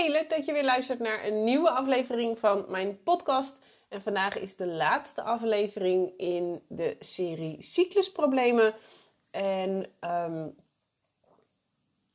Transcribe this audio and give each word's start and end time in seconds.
Hey, 0.00 0.10
leuk 0.10 0.30
dat 0.30 0.44
je 0.44 0.52
weer 0.52 0.64
luistert 0.64 0.98
naar 0.98 1.24
een 1.24 1.44
nieuwe 1.44 1.70
aflevering 1.70 2.38
van 2.38 2.64
mijn 2.68 3.02
podcast. 3.02 3.58
En 3.88 4.02
vandaag 4.02 4.38
is 4.38 4.56
de 4.56 4.66
laatste 4.66 5.22
aflevering 5.22 6.12
in 6.16 6.62
de 6.68 6.96
serie 7.00 7.62
Cyclusproblemen. 7.62 8.74
En 9.30 9.86
ehm, 9.98 10.48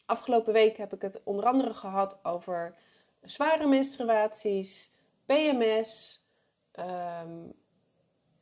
afgelopen 0.06 0.54
week 0.54 0.78
heb 0.78 0.94
ik 0.94 1.02
het 1.02 1.21
onder 1.24 1.46
andere 1.46 1.74
gehad 1.74 2.20
over 2.24 2.76
zware 3.21 3.67
menstruaties, 3.67 4.92
PMS, 5.26 6.24
ehm, 6.72 7.49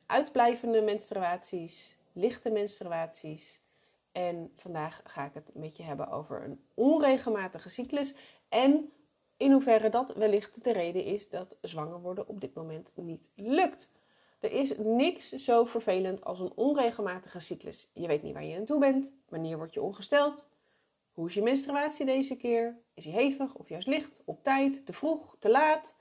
uitblijvende 0.05 0.82
menstruaties, 0.82 1.98
lichte 2.14 2.50
menstruaties. 2.50 3.62
En 4.12 4.52
vandaag 4.55 5.02
ga 5.04 5.25
ik 5.25 5.34
het 5.34 5.50
met 5.54 5.78
je 5.78 5.84
hebben 5.84 6.07
over 6.07 6.44
een 6.44 6.66
onregelmatige 6.73 7.70
cyclus 7.70 8.16
en 8.50 8.94
in 9.44 9.52
hoeverre 9.52 9.89
dat 9.89 10.14
wellicht 10.14 10.63
de 10.63 10.72
reden 10.72 11.04
is 11.04 11.30
dat 11.30 11.58
zwanger 11.62 12.02
worden 12.02 12.27
op 12.27 12.41
dit 12.41 12.54
moment 12.54 12.91
niet 12.95 13.30
lukt. 13.36 13.91
Er 14.40 14.52
is 14.52 14.77
niks 14.77 15.30
zo 15.30 15.66
vervelend 15.66 16.23
als 16.23 16.40
een 16.40 16.52
onregelmatige 16.55 17.40
cyclus. 17.40 17.90
Je 17.94 18.08
weet 18.08 18.23
niet 18.23 18.34
waar 18.34 18.44
je 18.44 18.58
aan 18.58 18.66
toe 18.66 18.80
bent, 18.80 19.12
wanneer 19.30 19.58
word 19.58 19.73
je 19.73 19.81
ongesteld, 19.81 20.50
hoe 21.12 21.27
is 21.27 21.34
je 21.34 21.41
menstruatie 21.41 22.05
deze 22.05 22.38
keer, 22.38 22.77
is 22.94 23.05
hij 23.05 23.14
hevig 23.14 23.55
of 23.55 23.70
juist 23.70 23.88
licht, 23.88 24.22
op 24.26 24.44
tijd, 24.44 24.86
te 24.86 24.94
vroeg, 24.94 25.36
te 25.40 25.50
laat. 25.50 25.95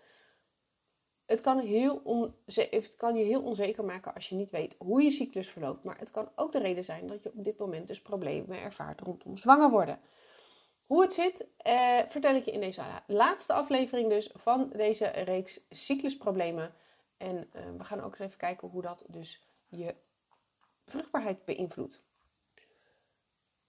Het 1.27 1.41
kan, 1.41 1.59
heel 1.59 2.03
het 2.47 2.97
kan 2.97 3.17
je 3.17 3.25
heel 3.25 3.43
onzeker 3.43 3.85
maken 3.85 4.15
als 4.15 4.29
je 4.29 4.35
niet 4.35 4.51
weet 4.51 4.77
hoe 4.79 5.03
je 5.03 5.11
cyclus 5.11 5.49
verloopt. 5.49 5.85
Maar 5.85 5.99
het 5.99 6.11
kan 6.11 6.29
ook 6.37 6.53
de 6.53 6.59
reden 6.59 6.85
zijn 6.85 7.07
dat 7.07 7.23
je 7.23 7.33
op 7.35 7.45
dit 7.45 7.59
moment 7.59 7.89
dus 7.89 8.03
problemen 8.03 8.61
ervaart 8.61 9.01
rondom 9.01 9.37
zwanger 9.37 9.71
worden. 9.71 10.01
Hoe 10.87 11.03
het 11.03 11.15
zit, 11.15 11.47
eh, 11.57 11.99
vertel 12.09 12.35
ik 12.35 12.45
je 12.45 12.51
in 12.51 12.61
deze 12.61 12.83
laatste 13.07 13.53
aflevering 13.53 14.09
dus 14.09 14.31
van 14.35 14.71
deze 14.77 15.07
reeks 15.07 15.61
cyclusproblemen. 15.71 16.75
En 17.17 17.49
eh, 17.53 17.63
we 17.79 17.85
gaan 17.85 18.01
ook 18.01 18.13
eens 18.13 18.21
even 18.21 18.39
kijken 18.39 18.69
hoe 18.69 18.83
dat 18.83 19.05
dus 19.07 19.43
je 19.69 19.95
vruchtbaarheid 20.85 21.45
beïnvloedt. 21.45 22.01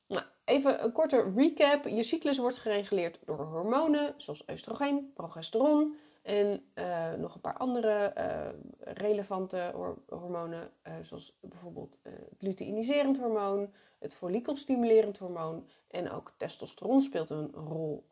Nou, 0.08 0.25
even 0.45 0.83
een 0.83 0.92
korte 0.92 1.31
recap. 1.36 1.88
Je 1.88 2.03
cyclus 2.03 2.38
wordt 2.38 2.58
gereguleerd 2.58 3.20
door 3.25 3.38
hormonen 3.38 4.14
zoals 4.17 4.48
oestrogeen, 4.50 5.11
progesteron 5.14 5.98
en 6.22 6.66
uh, 6.75 7.14
nog 7.14 7.36
een 7.36 7.42
paar 7.42 7.58
andere 7.58 8.14
uh, 8.17 8.94
relevante 8.94 9.72
hormonen, 10.09 10.72
uh, 10.88 10.94
zoals 11.02 11.38
bijvoorbeeld 11.42 12.00
het 12.03 12.42
luteiniserend 12.42 13.17
hormoon, 13.17 13.73
het 14.00 14.14
follikelstimulerend 14.14 15.17
hormoon 15.17 15.70
en 15.94 16.11
ook 16.11 16.33
testosteron 16.38 17.02
speelt 17.02 17.30
een 17.30 17.52
rol. 17.52 18.11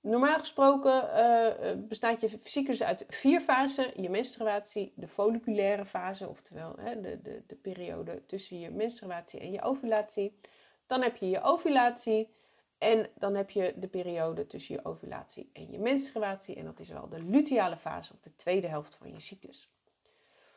Normaal 0.00 0.38
gesproken 0.38 1.88
bestaat 1.88 2.20
je 2.20 2.38
cyclus 2.42 2.82
uit 2.82 3.04
vier 3.08 3.40
fasen: 3.40 4.02
je 4.02 4.10
menstruatie, 4.10 4.92
de 4.96 5.08
folliculaire 5.08 5.84
fase, 5.84 6.28
oftewel 6.28 6.74
hè, 6.78 7.00
de, 7.00 7.22
de, 7.22 7.42
de 7.46 7.54
periode 7.54 8.26
tussen 8.26 8.58
je 8.58 8.70
menstruatie 8.70 9.40
en 9.40 9.52
je 9.52 9.62
ovulatie. 9.62 10.38
Dan 10.86 11.02
heb 11.02 11.16
je 11.16 11.28
je 11.28 11.42
ovulatie. 11.42 12.34
En 12.78 13.10
dan 13.14 13.34
heb 13.34 13.50
je 13.50 13.74
de 13.76 13.88
periode 13.88 14.46
tussen 14.46 14.74
je 14.74 14.84
ovulatie 14.84 15.50
en 15.52 15.70
je 15.70 15.78
menstruatie. 15.78 16.54
En 16.54 16.64
dat 16.64 16.80
is 16.80 16.88
wel 16.88 17.08
de 17.08 17.22
luteale 17.22 17.76
fase 17.76 18.12
of 18.12 18.20
de 18.20 18.34
tweede 18.34 18.66
helft 18.66 18.94
van 18.94 19.12
je 19.12 19.20
cyclus. 19.20 19.70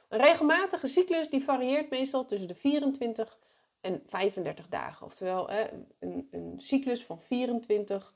Een 0.09 0.20
regelmatige 0.20 0.88
cyclus 0.88 1.30
die 1.30 1.44
varieert 1.44 1.89
meestal 1.89 2.26
tussen 2.26 2.48
de 2.48 2.56
24 2.56 3.38
en 3.86 4.02
35 4.08 4.67
dagen. 4.67 5.05
Oftewel, 5.05 5.50
een, 6.00 6.28
een 6.31 6.53
cyclus 6.58 7.05
van 7.05 7.19
24 7.19 8.14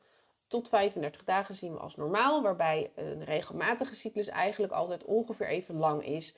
tot 0.48 0.70
35 0.70 1.24
dagen 1.24 1.56
zien 1.56 1.74
we 1.74 1.80
als 1.80 1.96
normaal. 1.96 2.42
Waarbij 2.42 2.92
een 2.96 3.24
regelmatige 3.24 3.96
cyclus 3.96 4.28
eigenlijk 4.28 4.74
altijd 4.74 5.04
ongeveer 5.04 5.48
even 5.48 5.76
lang 5.76 6.06
is. 6.06 6.36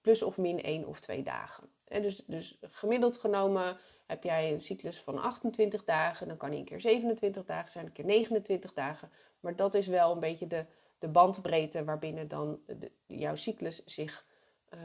Plus 0.00 0.22
of 0.22 0.36
min 0.36 0.62
1 0.62 0.86
of 0.86 1.00
2 1.00 1.22
dagen. 1.22 1.68
dus, 1.88 2.24
dus 2.26 2.58
gemiddeld 2.62 3.16
genomen 3.16 3.76
heb 4.06 4.22
jij 4.22 4.52
een 4.52 4.60
cyclus 4.60 5.00
van 5.00 5.22
28 5.22 5.84
dagen, 5.84 6.28
dan 6.28 6.36
kan 6.36 6.48
hij 6.48 6.58
een 6.58 6.64
keer 6.64 6.80
27 6.80 7.44
dagen 7.44 7.70
zijn, 7.70 7.86
een 7.86 7.92
keer 7.92 8.04
29 8.04 8.72
dagen. 8.72 9.10
Maar 9.40 9.56
dat 9.56 9.74
is 9.74 9.86
wel 9.86 10.12
een 10.12 10.20
beetje 10.20 10.46
de, 10.46 10.64
de 10.98 11.08
bandbreedte 11.08 11.84
waarbinnen 11.84 12.28
dan 12.28 12.60
jouw 13.06 13.36
cyclus 13.36 13.84
zich, 13.84 14.26
uh, 14.74 14.80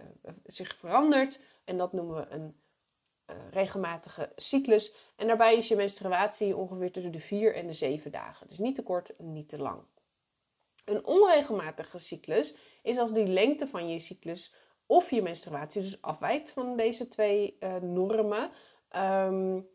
uh, 0.00 0.32
zich 0.44 0.76
verandert. 0.76 1.40
En 1.64 1.76
dat 1.76 1.92
noemen 1.92 2.16
we 2.16 2.26
een 2.28 2.54
regelmatige 3.54 4.32
cyclus. 4.36 4.94
En 5.16 5.26
daarbij 5.26 5.56
is 5.56 5.68
je 5.68 5.76
menstruatie 5.76 6.56
ongeveer 6.56 6.92
tussen 6.92 7.12
de 7.12 7.20
4 7.20 7.54
en 7.54 7.66
de 7.66 7.72
7 7.72 8.10
dagen. 8.10 8.48
Dus 8.48 8.58
niet 8.58 8.74
te 8.74 8.82
kort, 8.82 9.18
niet 9.18 9.48
te 9.48 9.58
lang. 9.58 9.82
Een 10.84 11.04
onregelmatige 11.04 11.98
cyclus 11.98 12.56
is 12.82 12.98
als 12.98 13.12
die 13.12 13.26
lengte 13.26 13.66
van 13.66 13.88
je 13.88 13.98
cyclus 13.98 14.54
of 14.86 15.10
je 15.10 15.22
menstruatie 15.22 15.82
dus 15.82 16.02
afwijkt 16.02 16.50
van 16.50 16.76
deze 16.76 17.08
twee 17.08 17.56
uh, 17.60 17.76
normen. 17.76 18.50
Um, 18.96 19.68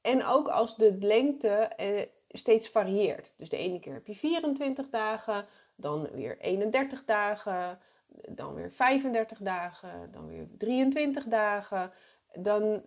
en 0.00 0.24
ook 0.24 0.48
als 0.48 0.76
de 0.76 0.96
lengte 1.00 1.72
uh, 1.80 2.02
steeds 2.28 2.68
varieert. 2.68 3.34
Dus 3.36 3.48
de 3.48 3.56
ene 3.56 3.80
keer 3.80 3.92
heb 3.92 4.06
je 4.06 4.14
24 4.14 4.88
dagen, 4.88 5.46
dan 5.76 6.10
weer 6.10 6.38
31 6.38 7.04
dagen, 7.04 7.78
dan 8.28 8.54
weer 8.54 8.72
35 8.72 9.38
dagen, 9.38 10.12
dan 10.12 10.26
weer 10.26 10.48
23 10.58 11.24
dagen. 11.24 11.92
Dan 12.32 12.82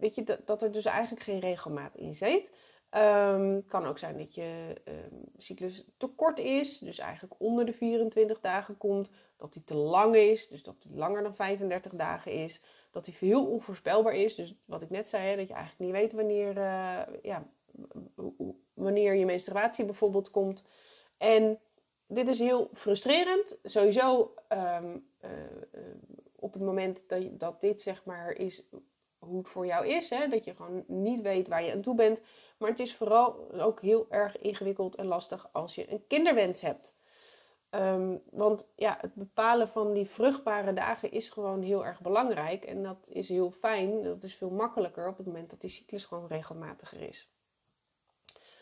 weet 0.00 0.14
je 0.14 0.22
dat, 0.22 0.46
dat 0.46 0.62
er 0.62 0.72
dus 0.72 0.84
eigenlijk 0.84 1.22
geen 1.22 1.40
regelmaat 1.40 1.96
in 1.96 2.14
zit. 2.14 2.52
Um, 2.96 3.66
kan 3.66 3.86
ook 3.86 3.98
zijn 3.98 4.18
dat 4.18 4.34
je 4.34 4.74
um, 4.84 5.24
cyclus 5.36 5.84
te 5.96 6.06
kort 6.06 6.38
is, 6.38 6.78
dus 6.78 6.98
eigenlijk 6.98 7.34
onder 7.38 7.66
de 7.66 7.72
24 7.72 8.40
dagen 8.40 8.76
komt. 8.76 9.10
Dat 9.36 9.52
die 9.52 9.64
te 9.64 9.74
lang 9.74 10.14
is, 10.14 10.48
dus 10.48 10.62
dat 10.62 10.82
die 10.82 10.96
langer 10.96 11.22
dan 11.22 11.34
35 11.34 11.92
dagen 11.92 12.32
is. 12.32 12.62
Dat 12.90 13.04
die 13.04 13.16
heel 13.18 13.46
onvoorspelbaar 13.46 14.14
is, 14.14 14.34
dus 14.34 14.54
wat 14.64 14.82
ik 14.82 14.90
net 14.90 15.08
zei, 15.08 15.28
hè, 15.28 15.36
dat 15.36 15.48
je 15.48 15.54
eigenlijk 15.54 15.84
niet 15.84 16.00
weet 16.00 16.12
wanneer, 16.12 16.56
uh, 16.56 17.02
ja, 17.22 17.46
wanneer 18.74 19.14
je 19.14 19.24
menstruatie 19.24 19.84
bijvoorbeeld 19.84 20.30
komt. 20.30 20.64
En 21.16 21.58
dit 22.06 22.28
is 22.28 22.38
heel 22.38 22.70
frustrerend. 22.72 23.58
Sowieso 23.62 24.34
um, 24.48 25.06
uh, 25.24 25.30
uh, 25.74 25.80
op 26.36 26.52
het 26.52 26.62
moment 26.62 27.02
dat 27.30 27.60
dit 27.60 27.80
zeg 27.80 28.04
maar 28.04 28.32
is 28.32 28.62
hoe 29.30 29.38
het 29.38 29.48
voor 29.48 29.66
jou 29.66 29.86
is. 29.86 30.10
Hè? 30.10 30.28
Dat 30.28 30.44
je 30.44 30.54
gewoon 30.54 30.84
niet 30.86 31.20
weet 31.20 31.48
waar 31.48 31.64
je 31.64 31.72
aan 31.72 31.80
toe 31.80 31.94
bent. 31.94 32.20
Maar 32.58 32.70
het 32.70 32.80
is 32.80 32.94
vooral 32.94 33.52
ook 33.52 33.80
heel 33.80 34.06
erg 34.08 34.38
ingewikkeld 34.38 34.94
en 34.94 35.06
lastig 35.06 35.48
als 35.52 35.74
je 35.74 35.92
een 35.92 36.06
kinderwens 36.06 36.60
hebt. 36.60 36.94
Um, 37.70 38.22
want 38.30 38.68
ja, 38.76 38.98
het 39.00 39.14
bepalen 39.14 39.68
van 39.68 39.92
die 39.92 40.06
vruchtbare 40.06 40.72
dagen 40.72 41.10
is 41.10 41.28
gewoon 41.28 41.62
heel 41.62 41.86
erg 41.86 42.00
belangrijk. 42.00 42.64
En 42.64 42.82
dat 42.82 43.08
is 43.12 43.28
heel 43.28 43.50
fijn. 43.50 44.02
Dat 44.02 44.22
is 44.24 44.36
veel 44.36 44.50
makkelijker 44.50 45.08
op 45.08 45.16
het 45.16 45.26
moment 45.26 45.50
dat 45.50 45.60
die 45.60 45.70
cyclus 45.70 46.04
gewoon 46.04 46.26
regelmatiger 46.26 47.00
is. 47.00 47.30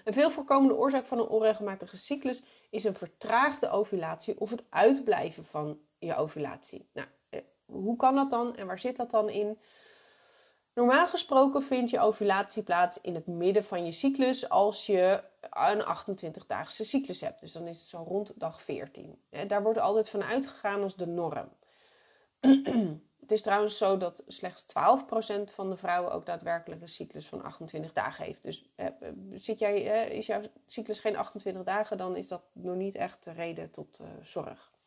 Een 0.05 0.15
veel 0.15 0.31
voorkomende 0.31 0.77
oorzaak 0.77 1.07
van 1.07 1.19
een 1.19 1.29
onregelmatige 1.29 1.97
cyclus 1.97 2.43
is 2.71 2.85
een 2.85 2.95
vertraagde 2.95 3.71
ovulatie 3.71 4.41
of 4.41 4.51
het 4.51 4.65
uitblijven 4.71 5.45
van 5.45 5.81
je 5.99 6.17
ovulatie. 6.17 6.89
Nou, 6.93 7.09
eh, 7.29 7.41
hoe 7.65 7.97
kan 7.97 8.15
dat 8.15 8.31
dan 8.31 8.57
en 8.57 8.67
waar 8.67 8.79
zit 8.79 8.97
dat 8.97 9.11
dan 9.11 9.29
in? 9.29 9.59
Normaal 10.79 11.07
gesproken 11.07 11.63
vindt 11.63 11.91
je 11.91 12.01
ovulatie 12.01 12.63
plaats 12.63 13.01
in 13.01 13.15
het 13.15 13.27
midden 13.27 13.65
van 13.65 13.85
je 13.85 13.93
cyclus 13.93 14.49
als 14.49 14.87
je 14.87 15.23
een 15.51 15.83
28-daagse 15.83 16.85
cyclus 16.85 17.21
hebt. 17.21 17.41
Dus 17.41 17.53
dan 17.53 17.67
is 17.67 17.79
het 17.79 17.89
zo 17.89 18.05
rond 18.09 18.41
dag 18.41 18.63
14. 18.63 19.19
Daar 19.47 19.63
wordt 19.63 19.79
altijd 19.79 20.09
van 20.09 20.23
uitgegaan 20.23 20.83
als 20.83 20.97
de 20.97 21.07
norm. 21.07 21.49
het 23.21 23.33
is 23.33 23.43
trouwens 23.43 23.79
zo 23.79 23.97
dat 23.97 24.23
slechts 24.27 24.67
12% 24.67 24.73
van 25.45 25.71
de 25.71 25.77
vrouwen 25.77 26.13
ook 26.13 26.27
daadwerkelijk 26.27 26.81
een 26.83 26.89
cyclus 26.89 27.27
van 27.27 27.43
28 27.43 27.93
dagen 27.93 28.25
heeft. 28.25 28.43
Dus 28.43 28.71
zit 29.33 29.59
jij, 29.59 29.81
is 30.09 30.27
jouw 30.27 30.43
cyclus 30.67 31.01
geen 31.01 31.17
28 31.17 31.65
dagen, 31.65 31.99
dan 31.99 32.17
is 32.17 32.29
dat 32.29 32.43
nog 32.53 32.77
niet 32.77 32.95
echt 32.95 33.25
de 33.25 33.33
reden 33.33 33.71
tot 33.71 33.99
uh, 34.01 34.07
zorg. 34.23 34.78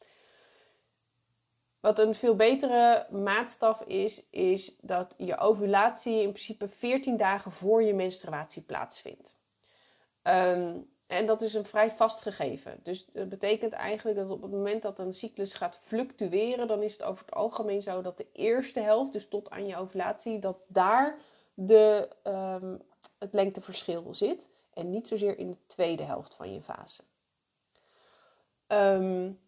Wat 1.82 2.00
een 2.00 2.16
veel 2.16 2.36
betere 2.36 3.08
maatstaf 3.10 3.82
is, 3.82 4.24
is 4.30 4.76
dat 4.82 5.14
je 5.18 5.38
ovulatie 5.38 6.22
in 6.22 6.32
principe 6.32 6.68
14 6.68 7.18
dagen 7.18 7.52
voor 7.52 7.84
je 7.84 7.94
menstruatie 7.94 8.62
plaatsvindt. 8.62 9.40
Um, 10.24 10.90
en 11.08 11.26
dat 11.26 11.42
is 11.42 11.54
een 11.54 11.66
vrij 11.66 11.92
vast 11.92 12.22
gegeven. 12.22 12.80
Dus 12.84 13.06
dat 13.06 13.30
betekent 13.30 13.74
eigenlijk 13.74 14.18
dat 14.18 14.30
op 14.30 14.42
het 14.42 14.52
moment 14.52 14.82
dat 14.82 15.00
een 15.00 15.14
cyclus 15.14 15.54
gaat 15.54 15.80
fluctueren, 15.84 16.68
dan 16.68 16.84
is 16.84 16.94
het 16.94 17.04
over 17.04 17.26
het 17.26 17.34
algemeen 17.34 17.82
zo 17.82 18.02
dat 18.02 18.18
de 18.18 18.28
eerste 18.34 18.80
helft, 18.80 19.14
dus 19.14 19.28
tot 19.28 19.50
aan 19.50 19.68
je 19.68 19.78
ovulatie, 19.78 20.40
dat 20.40 20.58
daar 20.68 21.20
de, 21.54 22.10
um, 22.24 22.82
het 23.18 23.34
lengteverschil 23.34 24.14
zit. 24.14 24.50
En 24.74 24.90
niet 24.90 25.08
zozeer 25.08 25.38
in 25.38 25.50
de 25.50 25.58
tweede 25.66 26.04
helft 26.04 26.36
van 26.36 26.54
je 26.54 26.62
fase. 26.62 27.02
Um, 28.68 29.40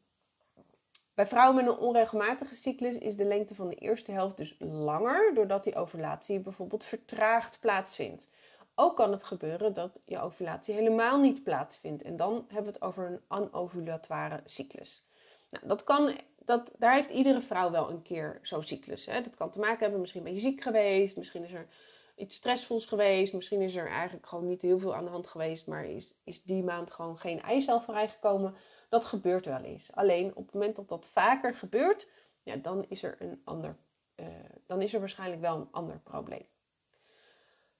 bij 1.14 1.28
vrouwen 1.28 1.56
met 1.56 1.74
een 1.74 1.80
onregelmatige 1.80 2.56
cyclus 2.56 2.98
is 2.98 3.16
de 3.16 3.26
lengte 3.26 3.56
van 3.56 3.70
de 3.70 3.76
eerste 3.76 4.12
helft 4.12 4.38
dus 4.38 4.56
langer, 4.60 5.34
doordat 5.34 5.64
die 5.64 5.76
ovulatie 5.76 6.40
bijvoorbeeld 6.40 6.84
vertraagd 6.84 7.60
plaatsvindt. 7.60 8.28
Ook 8.76 8.96
kan 8.96 9.12
het 9.12 9.24
gebeuren 9.24 9.74
dat 9.74 10.00
je 10.06 10.20
ovulatie 10.20 10.74
helemaal 10.74 11.20
niet 11.20 11.44
plaatsvindt. 11.44 12.04
En 12.04 12.16
dan 12.16 12.34
hebben 12.48 12.72
we 12.72 12.80
het 12.80 12.82
over 12.82 13.06
een 13.06 13.22
anovulatoire 13.28 14.42
cyclus. 14.46 15.04
Nou, 15.50 15.68
dat 15.68 15.84
kan, 15.84 16.14
dat, 16.46 16.74
daar 16.78 16.94
heeft 16.94 17.10
iedere 17.10 17.42
vrouw 17.42 17.72
wel 17.72 17.90
een 17.90 18.02
keer 18.02 18.40
zo'n 18.42 18.64
cyclus. 18.64 19.06
Hè? 19.06 19.22
Dat 19.22 19.36
kan 19.36 19.52
te 19.52 19.60
maken 19.60 19.80
hebben, 19.80 20.00
misschien 20.00 20.24
ben 20.24 20.34
je 20.34 20.40
ziek 20.40 20.62
geweest, 20.62 21.18
misschien 21.18 21.44
is 21.44 21.54
er 21.54 21.68
iets 22.16 22.36
stressvols 22.36 22.86
geweest, 22.86 23.34
misschien 23.34 23.62
is 23.62 23.76
er 23.76 23.90
eigenlijk 23.90 24.28
gewoon 24.28 24.48
niet 24.48 24.62
heel 24.62 24.80
veel 24.80 24.96
aan 24.96 25.06
de 25.06 25.12
hand 25.12 25.28
geweest, 25.28 25.68
maar 25.68 25.86
is, 25.86 26.14
is 26.24 26.44
die 26.44 26.64
maand 26.64 26.92
gewoon 26.92 27.18
geen 27.18 27.42
eicel 27.42 27.82
vrijgekomen. 27.82 28.56
Dat 28.94 29.06
gebeurt 29.06 29.46
wel 29.46 29.62
eens. 29.62 29.90
Alleen 29.94 30.36
op 30.36 30.46
het 30.46 30.54
moment 30.54 30.76
dat 30.76 30.90
dat 30.90 31.06
vaker 31.06 31.56
gebeurt, 31.56 32.08
ja, 32.44 32.56
dan 32.56 32.86
is 32.88 33.04
er 33.04 33.16
een 33.20 33.42
ander, 33.44 33.76
uh, 34.16 34.26
dan 34.66 34.82
is 34.82 34.94
er 34.94 35.00
waarschijnlijk 35.00 35.42
wel 35.42 35.56
een 35.56 35.68
ander 35.72 36.00
probleem. 36.04 36.46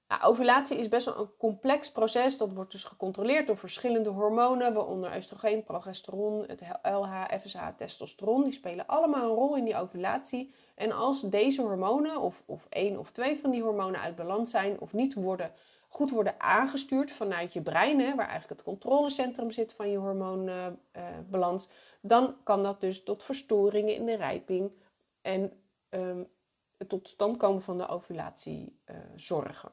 Nou, 0.08 0.22
ovulatie 0.22 0.78
is 0.78 0.88
best 0.88 1.04
wel 1.04 1.18
een 1.18 1.36
complex 1.38 1.92
proces. 1.92 2.36
Dat 2.36 2.52
wordt 2.52 2.72
dus 2.72 2.84
gecontroleerd 2.84 3.46
door 3.46 3.56
verschillende 3.56 4.10
hormonen, 4.10 4.74
waaronder 4.74 5.16
oestrogeen, 5.16 5.64
progesteron, 5.64 6.44
het 6.46 6.62
LH, 6.82 7.24
FSH, 7.40 7.68
testosteron. 7.76 8.44
Die 8.44 8.52
spelen 8.52 8.86
allemaal 8.86 9.22
een 9.22 9.36
rol 9.36 9.56
in 9.56 9.64
die 9.64 9.76
ovulatie. 9.76 10.54
En 10.74 10.92
als 10.92 11.20
deze 11.20 11.62
hormonen, 11.62 12.20
of, 12.20 12.42
of 12.46 12.66
één 12.68 12.98
of 12.98 13.10
twee 13.10 13.40
van 13.40 13.50
die 13.50 13.62
hormonen 13.62 14.00
uit 14.00 14.16
balans 14.16 14.50
zijn 14.50 14.80
of 14.80 14.92
niet 14.92 15.14
worden, 15.14 15.52
goed 15.94 16.10
worden 16.10 16.40
aangestuurd 16.40 17.10
vanuit 17.10 17.52
je 17.52 17.62
brein, 17.62 18.00
hè, 18.00 18.14
waar 18.14 18.28
eigenlijk 18.28 18.60
het 18.60 18.62
controlecentrum 18.62 19.50
zit 19.50 19.72
van 19.72 19.90
je 19.90 19.96
hormoonbalans, 19.96 21.68
dan 22.00 22.36
kan 22.42 22.62
dat 22.62 22.80
dus 22.80 23.02
tot 23.02 23.22
verstoringen 23.22 23.94
in 23.94 24.06
de 24.06 24.16
rijping 24.16 24.72
en 25.22 25.62
het 26.78 26.88
tot 26.88 27.08
stand 27.08 27.36
komen 27.36 27.62
van 27.62 27.78
de 27.78 27.88
ovulatie 27.88 28.80
zorgen. 29.16 29.72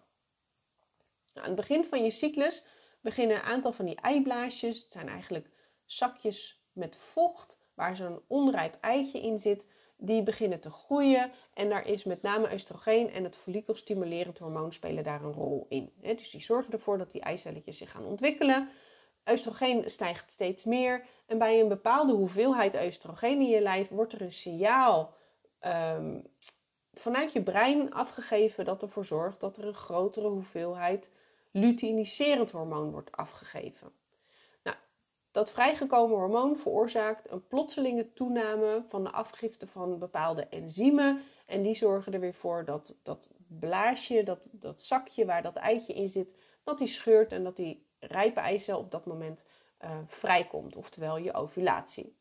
Nou, 1.33 1.47
aan 1.47 1.53
het 1.53 1.67
begin 1.67 1.85
van 1.85 2.03
je 2.03 2.11
cyclus 2.11 2.65
beginnen 3.01 3.37
een 3.37 3.43
aantal 3.43 3.71
van 3.71 3.85
die 3.85 4.01
eiblaasjes. 4.01 4.83
Het 4.83 4.91
zijn 4.91 5.07
eigenlijk 5.07 5.49
zakjes 5.85 6.63
met 6.73 6.97
vocht 6.97 7.59
waar 7.73 7.95
zo'n 7.95 8.21
onrijp 8.27 8.77
eitje 8.81 9.21
in 9.21 9.39
zit. 9.39 9.67
Die 10.03 10.23
beginnen 10.23 10.59
te 10.59 10.69
groeien 10.69 11.31
en 11.53 11.69
daar 11.69 11.87
is 11.87 12.03
met 12.03 12.21
name 12.21 12.53
oestrogeen 12.53 13.09
en 13.11 13.23
het 13.23 13.35
follikelstimulerend 13.35 14.37
hormoon 14.37 14.73
spelen 14.73 15.03
daar 15.03 15.23
een 15.23 15.33
rol 15.33 15.65
in. 15.69 15.91
Dus 16.01 16.29
die 16.29 16.41
zorgen 16.41 16.73
ervoor 16.73 16.97
dat 16.97 17.11
die 17.11 17.21
eicelletjes 17.21 17.77
zich 17.77 17.91
gaan 17.91 18.05
ontwikkelen. 18.05 18.69
Oestrogeen 19.31 19.89
stijgt 19.89 20.31
steeds 20.31 20.63
meer 20.63 21.05
en 21.25 21.37
bij 21.37 21.59
een 21.59 21.67
bepaalde 21.67 22.13
hoeveelheid 22.13 22.85
oestrogeen 22.85 23.39
in 23.39 23.47
je 23.47 23.61
lijf 23.61 23.89
wordt 23.89 24.13
er 24.13 24.21
een 24.21 24.31
signaal 24.31 25.13
um, 25.65 26.23
vanuit 26.93 27.33
je 27.33 27.43
brein 27.43 27.93
afgegeven 27.93 28.65
dat 28.65 28.81
ervoor 28.81 29.05
zorgt 29.05 29.39
dat 29.39 29.57
er 29.57 29.65
een 29.65 29.73
grotere 29.73 30.27
hoeveelheid 30.27 31.11
luteiniserend 31.51 32.51
hormoon 32.51 32.91
wordt 32.91 33.11
afgegeven. 33.11 33.91
Dat 35.31 35.51
vrijgekomen 35.51 36.17
hormoon 36.17 36.57
veroorzaakt 36.57 37.31
een 37.31 37.47
plotselinge 37.47 38.13
toename 38.13 38.83
van 38.87 39.03
de 39.03 39.11
afgifte 39.11 39.67
van 39.67 39.99
bepaalde 39.99 40.47
enzymen. 40.47 41.21
En 41.45 41.61
die 41.61 41.75
zorgen 41.75 42.13
er 42.13 42.19
weer 42.19 42.33
voor 42.33 42.65
dat 42.65 42.95
dat 43.03 43.29
blaasje, 43.47 44.23
dat, 44.23 44.39
dat 44.51 44.81
zakje 44.81 45.25
waar 45.25 45.41
dat 45.41 45.55
eitje 45.55 45.93
in 45.93 46.09
zit, 46.09 46.35
dat 46.63 46.77
die 46.77 46.87
scheurt 46.87 47.31
en 47.31 47.43
dat 47.43 47.55
die 47.55 47.85
rijpe 47.99 48.39
eicel 48.39 48.79
op 48.79 48.91
dat 48.91 49.05
moment 49.05 49.43
uh, 49.83 49.97
vrijkomt, 50.07 50.75
oftewel 50.75 51.17
je 51.17 51.33
ovulatie. 51.33 52.19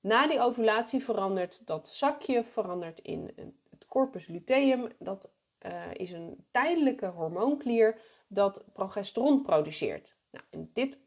Na 0.00 0.26
die 0.26 0.40
ovulatie 0.40 1.04
verandert 1.04 1.66
dat 1.66 1.88
zakje 1.88 2.44
verandert 2.44 3.00
in 3.00 3.32
het 3.70 3.86
corpus 3.86 4.26
luteum. 4.26 4.88
Dat 4.98 5.30
uh, 5.66 5.82
is 5.92 6.12
een 6.12 6.46
tijdelijke 6.50 7.06
hormoonklier 7.06 8.00
dat 8.28 8.64
progesteron 8.72 9.42
produceert. 9.42 10.14
Nou, 10.30 10.44
en 10.50 10.70
dit 10.72 10.98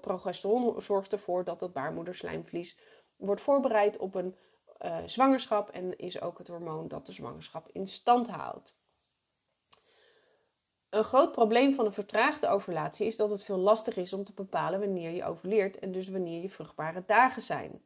progesteron 0.00 0.82
zorgt 0.82 1.12
ervoor 1.12 1.44
dat 1.44 1.60
het 1.60 1.72
baarmoederslijmvlies 1.72 2.78
wordt 3.16 3.40
voorbereid 3.40 3.98
op 3.98 4.14
een 4.14 4.36
uh, 4.84 4.98
zwangerschap 5.06 5.70
en 5.70 5.98
is 5.98 6.20
ook 6.20 6.38
het 6.38 6.48
hormoon 6.48 6.88
dat 6.88 7.06
de 7.06 7.12
zwangerschap 7.12 7.68
in 7.68 7.88
stand 7.88 8.28
houdt. 8.28 8.76
Een 10.88 11.04
groot 11.04 11.32
probleem 11.32 11.74
van 11.74 11.86
een 11.86 11.92
vertraagde 11.92 12.48
ovulatie 12.48 13.06
is 13.06 13.16
dat 13.16 13.30
het 13.30 13.44
veel 13.44 13.58
lastiger 13.58 14.02
is 14.02 14.12
om 14.12 14.24
te 14.24 14.32
bepalen 14.32 14.80
wanneer 14.80 15.10
je 15.10 15.24
ovuleert 15.24 15.78
en 15.78 15.92
dus 15.92 16.08
wanneer 16.08 16.42
je 16.42 16.50
vruchtbare 16.50 17.02
dagen 17.06 17.42
zijn. 17.42 17.82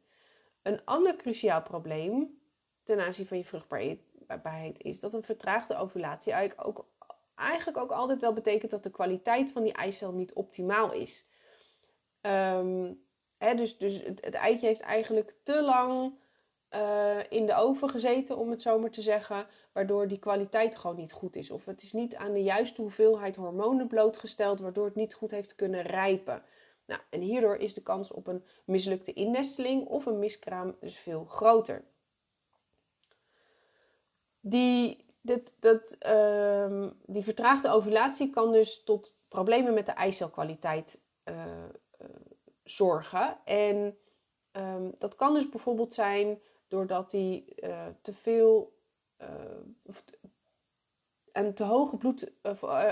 Een 0.61 0.85
ander 0.85 1.15
cruciaal 1.15 1.61
probleem 1.61 2.39
ten 2.83 2.99
aanzien 2.99 3.27
van 3.27 3.37
je 3.37 3.45
vruchtbaarheid 3.45 4.81
is 4.81 4.99
dat 4.99 5.13
een 5.13 5.23
vertraagde 5.23 5.75
ovulatie 5.75 6.31
eigenlijk 6.31 6.67
ook 6.67 6.85
eigenlijk 7.35 7.77
ook 7.77 7.91
altijd 7.91 8.21
wel 8.21 8.33
betekent 8.33 8.71
dat 8.71 8.83
de 8.83 8.89
kwaliteit 8.89 9.51
van 9.51 9.63
die 9.63 9.73
eicel 9.73 10.11
niet 10.11 10.33
optimaal 10.33 10.91
is. 10.91 11.25
Ehm, 12.27 12.93
hè, 13.37 13.55
dus 13.55 13.77
dus 13.77 14.03
het, 14.03 14.33
eitje 14.33 14.67
heeft 14.67 14.81
eigenlijk 14.81 15.35
te 15.43 15.61
lang 15.61 16.13
uh, 16.75 17.17
in 17.29 17.45
de 17.45 17.55
oven 17.55 17.89
gezeten, 17.89 18.37
om 18.37 18.49
het 18.49 18.61
zo 18.61 18.79
maar 18.79 18.91
te 18.91 19.01
zeggen, 19.01 19.47
waardoor 19.71 20.07
die 20.07 20.19
kwaliteit 20.19 20.75
gewoon 20.75 20.95
niet 20.95 21.11
goed 21.11 21.35
is. 21.35 21.51
Of 21.51 21.65
het 21.65 21.81
is 21.81 21.93
niet 21.93 22.15
aan 22.15 22.33
de 22.33 22.43
juiste 22.43 22.81
hoeveelheid 22.81 23.35
hormonen 23.35 23.87
blootgesteld, 23.87 24.59
waardoor 24.59 24.85
het 24.85 24.95
niet 24.95 25.13
goed 25.13 25.31
heeft 25.31 25.55
kunnen 25.55 25.81
rijpen. 25.81 26.43
Nou, 26.85 27.01
en 27.09 27.21
hierdoor 27.21 27.55
is 27.55 27.73
de 27.73 27.83
kans 27.83 28.11
op 28.11 28.27
een 28.27 28.43
mislukte 28.65 29.13
innesteling 29.13 29.85
of 29.85 30.05
een 30.05 30.19
miskraam 30.19 30.75
dus 30.79 30.97
veel 30.97 31.25
groter. 31.25 31.83
Die 34.39 35.05
dit, 35.21 35.55
dat, 35.59 35.97
um, 36.07 36.93
die 37.05 37.23
vertraagde 37.23 37.71
ovulatie 37.71 38.29
kan 38.29 38.51
dus 38.51 38.83
tot 38.83 39.15
problemen 39.27 39.73
met 39.73 39.85
de 39.85 39.91
eicelkwaliteit 39.91 41.01
uh, 41.25 41.35
zorgen. 42.69 43.37
En 43.45 43.97
um, 44.51 44.95
dat 44.97 45.15
kan 45.15 45.33
dus 45.33 45.49
bijvoorbeeld 45.49 45.93
zijn 45.93 46.41
doordat 46.67 47.11
die 47.11 47.53
uh, 47.63 47.85
te 48.01 48.13
veel 48.13 48.75
en 51.31 51.53
te 51.53 51.63
hoge 51.63 51.97
bloed, 51.97 52.31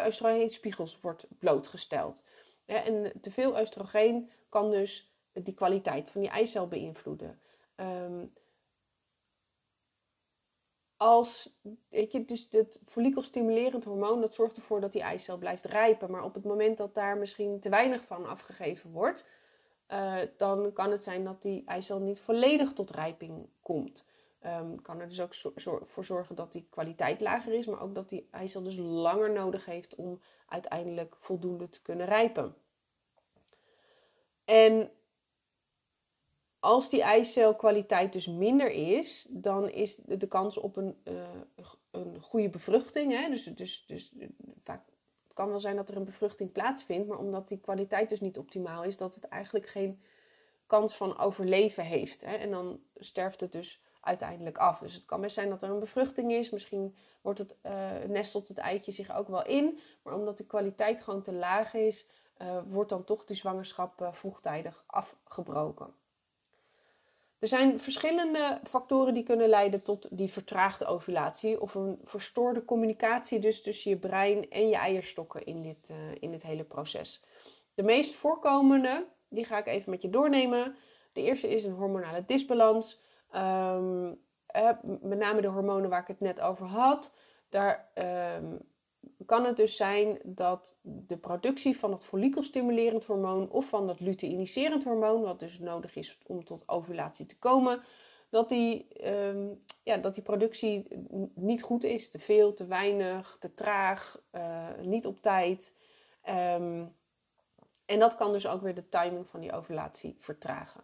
oestrogeenspiegels 0.07 1.01
wordt 1.01 1.27
blootgesteld. 1.39 2.23
En 2.65 3.11
te 3.21 3.31
veel 3.31 3.59
oestrogeen 3.59 4.29
kan 4.49 4.69
dus 4.69 5.15
die 5.33 5.53
kwaliteit 5.53 6.09
van 6.09 6.21
die 6.21 6.29
eicel 6.29 6.67
beïnvloeden. 6.67 7.39
Um, 7.75 8.33
als, 10.97 11.59
weet 11.89 12.11
je, 12.11 12.25
dus 12.25 12.47
het 12.51 12.81
follikelstimulerend 12.85 13.83
hormoon, 13.83 14.21
dat 14.21 14.35
zorgt 14.35 14.57
ervoor 14.57 14.81
dat 14.81 14.91
die 14.91 15.01
eicel 15.01 15.37
blijft 15.37 15.65
rijpen. 15.65 16.11
Maar 16.11 16.23
op 16.23 16.33
het 16.33 16.43
moment 16.43 16.77
dat 16.77 16.93
daar 16.93 17.17
misschien 17.17 17.59
te 17.59 17.69
weinig 17.69 18.01
van 18.01 18.25
afgegeven 18.25 18.91
wordt, 18.91 19.25
uh, 19.91 20.17
dan 20.37 20.73
kan 20.73 20.91
het 20.91 21.03
zijn 21.03 21.23
dat 21.23 21.41
die 21.41 21.63
eicel 21.65 21.99
niet 21.99 22.19
volledig 22.19 22.73
tot 22.73 22.91
rijping 22.91 23.49
komt. 23.61 24.05
Um, 24.45 24.81
kan 24.81 24.99
er 24.99 25.07
dus 25.07 25.21
ook 25.21 25.33
voor 25.85 26.05
zorgen 26.05 26.35
dat 26.35 26.51
die 26.51 26.67
kwaliteit 26.69 27.21
lager 27.21 27.53
is, 27.53 27.65
maar 27.65 27.81
ook 27.81 27.95
dat 27.95 28.09
die 28.09 28.27
eicel 28.31 28.63
dus 28.63 28.77
langer 28.77 29.31
nodig 29.31 29.65
heeft 29.65 29.95
om 29.95 30.21
uiteindelijk 30.47 31.15
voldoende 31.19 31.69
te 31.69 31.81
kunnen 31.81 32.05
rijpen. 32.05 32.55
En 34.45 34.91
als 36.59 36.89
die 36.89 37.01
eicelkwaliteit 37.01 38.13
dus 38.13 38.27
minder 38.27 38.71
is, 38.71 39.27
dan 39.29 39.69
is 39.69 39.95
de 39.95 40.27
kans 40.27 40.57
op 40.57 40.75
een, 40.75 40.97
uh, 41.03 41.23
een 41.91 42.21
goede 42.21 42.49
bevruchting. 42.49 43.11
Hè? 43.11 43.29
Dus, 43.29 43.43
dus, 43.43 43.85
dus 43.87 44.13
vaak 44.63 44.81
kan 45.35 45.49
wel 45.49 45.59
zijn 45.59 45.75
dat 45.75 45.89
er 45.89 45.95
een 45.95 46.05
bevruchting 46.05 46.51
plaatsvindt, 46.51 47.07
maar 47.07 47.17
omdat 47.17 47.47
die 47.47 47.59
kwaliteit 47.59 48.09
dus 48.09 48.21
niet 48.21 48.37
optimaal 48.37 48.83
is, 48.83 48.97
dat 48.97 49.15
het 49.15 49.23
eigenlijk 49.27 49.67
geen 49.67 50.01
kans 50.67 50.95
van 50.95 51.17
overleven 51.17 51.83
heeft. 51.83 52.21
Hè? 52.21 52.35
En 52.35 52.51
dan 52.51 52.79
sterft 52.95 53.41
het 53.41 53.51
dus 53.51 53.81
uiteindelijk 54.01 54.57
af. 54.57 54.79
Dus 54.79 54.93
het 54.93 55.05
kan 55.05 55.21
best 55.21 55.35
zijn 55.35 55.49
dat 55.49 55.61
er 55.61 55.69
een 55.69 55.79
bevruchting 55.79 56.31
is. 56.31 56.49
Misschien 56.49 56.95
wordt 57.21 57.39
het, 57.39 57.55
uh, 57.65 57.91
nestelt 58.07 58.47
het 58.47 58.57
eitje 58.57 58.91
zich 58.91 59.15
ook 59.15 59.27
wel 59.27 59.45
in. 59.45 59.79
Maar 60.01 60.13
omdat 60.13 60.37
de 60.37 60.45
kwaliteit 60.45 61.01
gewoon 61.01 61.21
te 61.21 61.33
laag 61.33 61.73
is, 61.73 62.09
uh, 62.41 62.59
wordt 62.67 62.89
dan 62.89 63.03
toch 63.03 63.25
die 63.25 63.35
zwangerschap 63.35 64.01
uh, 64.01 64.13
vroegtijdig 64.13 64.83
afgebroken. 64.87 65.93
Er 67.45 67.51
zijn 67.51 67.79
verschillende 67.79 68.59
factoren 68.63 69.13
die 69.13 69.23
kunnen 69.23 69.49
leiden 69.49 69.81
tot 69.81 70.07
die 70.11 70.31
vertraagde 70.31 70.85
ovulatie 70.85 71.61
of 71.61 71.75
een 71.75 71.99
verstoorde 72.03 72.65
communicatie 72.65 73.39
dus 73.39 73.61
tussen 73.61 73.91
je 73.91 73.97
brein 73.97 74.49
en 74.49 74.69
je 74.69 74.75
eierstokken 74.75 75.45
in 75.45 75.61
dit, 75.61 75.89
uh, 75.91 75.97
in 76.19 76.31
dit 76.31 76.43
hele 76.43 76.63
proces. 76.63 77.23
De 77.73 77.83
meest 77.83 78.13
voorkomende, 78.13 79.07
die 79.29 79.45
ga 79.45 79.57
ik 79.57 79.67
even 79.67 79.89
met 79.89 80.01
je 80.01 80.09
doornemen. 80.09 80.75
De 81.13 81.21
eerste 81.21 81.47
is 81.49 81.63
een 81.63 81.73
hormonale 81.73 82.23
disbalans. 82.25 83.01
Um, 83.35 84.19
eh, 84.45 84.69
met 85.01 85.17
name 85.17 85.41
de 85.41 85.47
hormonen 85.47 85.89
waar 85.89 86.01
ik 86.01 86.07
het 86.07 86.19
net 86.19 86.41
over 86.41 86.65
had. 86.65 87.13
Daar 87.49 87.91
um, 88.37 88.59
kan 89.25 89.45
het 89.45 89.55
dus 89.57 89.75
zijn 89.75 90.19
dat 90.23 90.77
de 90.81 91.17
productie 91.17 91.77
van 91.77 91.91
het 91.91 92.05
follikelstimulerend 92.05 93.05
hormoon 93.05 93.49
of 93.49 93.69
van 93.69 93.87
dat 93.87 93.99
luteiniserend 93.99 94.83
hormoon, 94.83 95.21
wat 95.21 95.39
dus 95.39 95.59
nodig 95.59 95.95
is 95.95 96.17
om 96.25 96.43
tot 96.43 96.63
ovulatie 96.65 97.25
te 97.25 97.37
komen, 97.37 97.81
dat 98.29 98.49
die, 98.49 98.87
ehm, 98.87 99.47
ja, 99.83 99.97
dat 99.97 100.13
die 100.13 100.23
productie 100.23 100.87
niet 101.33 101.61
goed 101.61 101.83
is. 101.83 102.09
Te 102.09 102.19
veel, 102.19 102.53
te 102.53 102.65
weinig, 102.65 103.37
te 103.39 103.53
traag, 103.53 104.21
uh, 104.31 104.67
niet 104.81 105.05
op 105.05 105.21
tijd. 105.21 105.73
Um, 106.29 106.95
en 107.85 107.99
dat 107.99 108.15
kan 108.15 108.31
dus 108.31 108.47
ook 108.47 108.61
weer 108.61 108.75
de 108.75 108.89
timing 108.89 109.27
van 109.27 109.39
die 109.39 109.51
ovulatie 109.51 110.15
vertragen. 110.19 110.81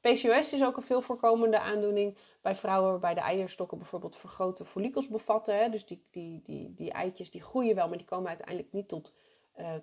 PCOS 0.00 0.52
is 0.52 0.64
ook 0.64 0.76
een 0.76 0.82
veel 0.82 1.02
voorkomende 1.02 1.58
aandoening 1.58 2.16
bij 2.44 2.54
vrouwen 2.54 2.90
waarbij 2.90 3.14
de 3.14 3.20
eierstokken 3.20 3.78
bijvoorbeeld 3.78 4.16
vergrote 4.16 4.64
follikels 4.64 5.08
bevatten. 5.08 5.58
Hè? 5.58 5.68
Dus 5.68 5.86
die, 5.86 6.06
die, 6.10 6.42
die, 6.42 6.74
die 6.74 6.92
eitjes 6.92 7.30
die 7.30 7.42
groeien 7.42 7.74
wel, 7.74 7.88
maar 7.88 7.96
die 7.98 8.06
komen 8.06 8.28
uiteindelijk 8.28 8.72
niet 8.72 8.88
tot, 8.88 9.14
uh, 9.56 9.74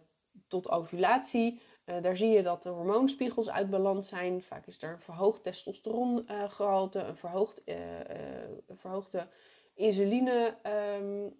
tot 0.47 0.69
ovulatie. 0.69 1.61
Uh, 1.85 2.01
daar 2.01 2.17
zie 2.17 2.29
je 2.29 2.43
dat 2.43 2.63
de 2.63 2.69
hormoonspiegels 2.69 3.49
uit 3.49 3.69
balans 3.69 4.07
zijn. 4.07 4.41
Vaak 4.41 4.65
is 4.65 4.81
er 4.81 4.91
een 4.91 4.99
verhoogd 4.99 5.43
testosterongehalte, 5.43 6.99
een, 6.99 7.17
verhoogd, 7.17 7.61
een 7.65 8.77
verhoogde 8.77 9.27
insuline 9.73 10.57
um, 10.99 11.39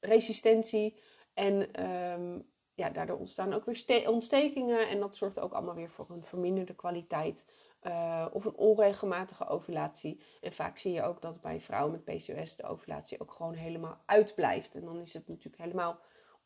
resistentie. 0.00 0.98
En 1.34 1.84
um, 1.90 2.50
ja, 2.74 2.90
daardoor 2.90 3.18
ontstaan 3.18 3.52
ook 3.52 3.64
weer 3.64 4.10
ontstekingen. 4.10 4.88
En 4.88 5.00
dat 5.00 5.16
zorgt 5.16 5.40
ook 5.40 5.52
allemaal 5.52 5.74
weer 5.74 5.90
voor 5.90 6.06
een 6.10 6.24
verminderde 6.24 6.74
kwaliteit. 6.74 7.44
Uh, 7.82 8.26
of 8.32 8.44
een 8.44 8.56
onregelmatige 8.56 9.46
ovulatie. 9.46 10.22
En 10.40 10.52
vaak 10.52 10.78
zie 10.78 10.92
je 10.92 11.02
ook 11.02 11.22
dat 11.22 11.40
bij 11.40 11.60
vrouwen 11.60 11.92
met 11.92 12.04
PCOS 12.04 12.56
de 12.56 12.62
ovulatie 12.62 13.20
ook 13.20 13.32
gewoon 13.32 13.54
helemaal 13.54 13.98
uitblijft. 14.06 14.74
En 14.74 14.84
dan 14.84 15.00
is 15.00 15.12
het 15.12 15.28
natuurlijk 15.28 15.62
helemaal 15.62 16.00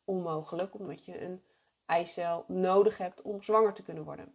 onmogelijk, 0.04 0.74
omdat 0.74 1.04
je 1.04 1.22
een 1.22 1.42
eicel 1.86 2.44
nodig 2.48 2.98
hebt 2.98 3.22
om 3.22 3.42
zwanger 3.42 3.72
te 3.72 3.82
kunnen 3.82 4.04
worden. 4.04 4.34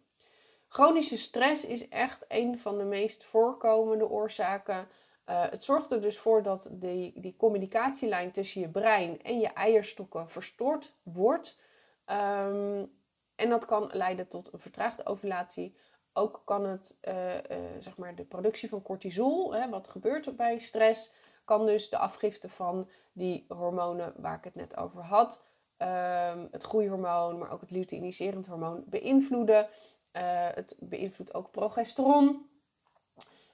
Chronische 0.67 1.17
stress 1.17 1.65
is 1.65 1.89
echt 1.89 2.25
een 2.27 2.59
van 2.59 2.77
de 2.77 2.83
meest 2.83 3.23
voorkomende 3.23 4.09
oorzaken. 4.09 4.87
Uh, 5.29 5.49
het 5.49 5.63
zorgt 5.63 5.91
er 5.91 6.01
dus 6.01 6.17
voor 6.17 6.43
dat 6.43 6.67
die, 6.71 7.19
die 7.21 7.35
communicatielijn 7.37 8.31
tussen 8.31 8.61
je 8.61 8.69
brein 8.69 9.21
en 9.21 9.39
je 9.39 9.47
eierstokken 9.47 10.29
verstoord 10.29 10.93
wordt. 11.03 11.59
Um, 12.05 12.95
en 13.35 13.49
dat 13.49 13.65
kan 13.65 13.89
leiden 13.93 14.27
tot 14.27 14.53
een 14.53 14.59
vertraagde 14.59 15.05
ovulatie. 15.05 15.75
Ook 16.17 16.41
kan 16.45 16.65
het, 16.65 16.97
uh, 17.07 17.33
uh, 17.33 17.41
zeg 17.79 17.97
maar, 17.97 18.15
de 18.15 18.23
productie 18.23 18.69
van 18.69 18.81
cortisol, 18.81 19.53
hè, 19.53 19.69
wat 19.69 19.87
gebeurt 19.87 20.25
er 20.25 20.35
bij 20.35 20.59
stress, 20.59 21.13
kan 21.45 21.65
dus 21.65 21.89
de 21.89 21.97
afgifte 21.97 22.49
van 22.49 22.89
die 23.11 23.45
hormonen 23.47 24.13
waar 24.15 24.37
ik 24.37 24.43
het 24.43 24.55
net 24.55 24.77
over 24.77 25.01
had, 25.01 25.45
um, 25.77 26.47
het 26.51 26.63
groeihormoon, 26.63 27.37
maar 27.37 27.51
ook 27.51 27.61
het 27.61 27.71
luteiniserend 27.71 28.47
hormoon, 28.47 28.83
beïnvloeden. 28.85 29.63
Uh, 29.63 30.49
het 30.53 30.75
beïnvloedt 30.79 31.33
ook 31.33 31.51
progesteron. 31.51 32.49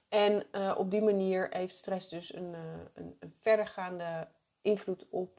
En 0.08 0.46
op 0.76 0.90
die 0.90 1.02
manier 1.02 1.48
heeft 1.50 1.76
stress 1.76 2.08
dus 2.08 2.34
een, 2.34 2.54
een, 2.94 3.16
een 3.20 3.34
verdergaande 3.40 4.28
invloed 4.62 5.06
op, 5.10 5.38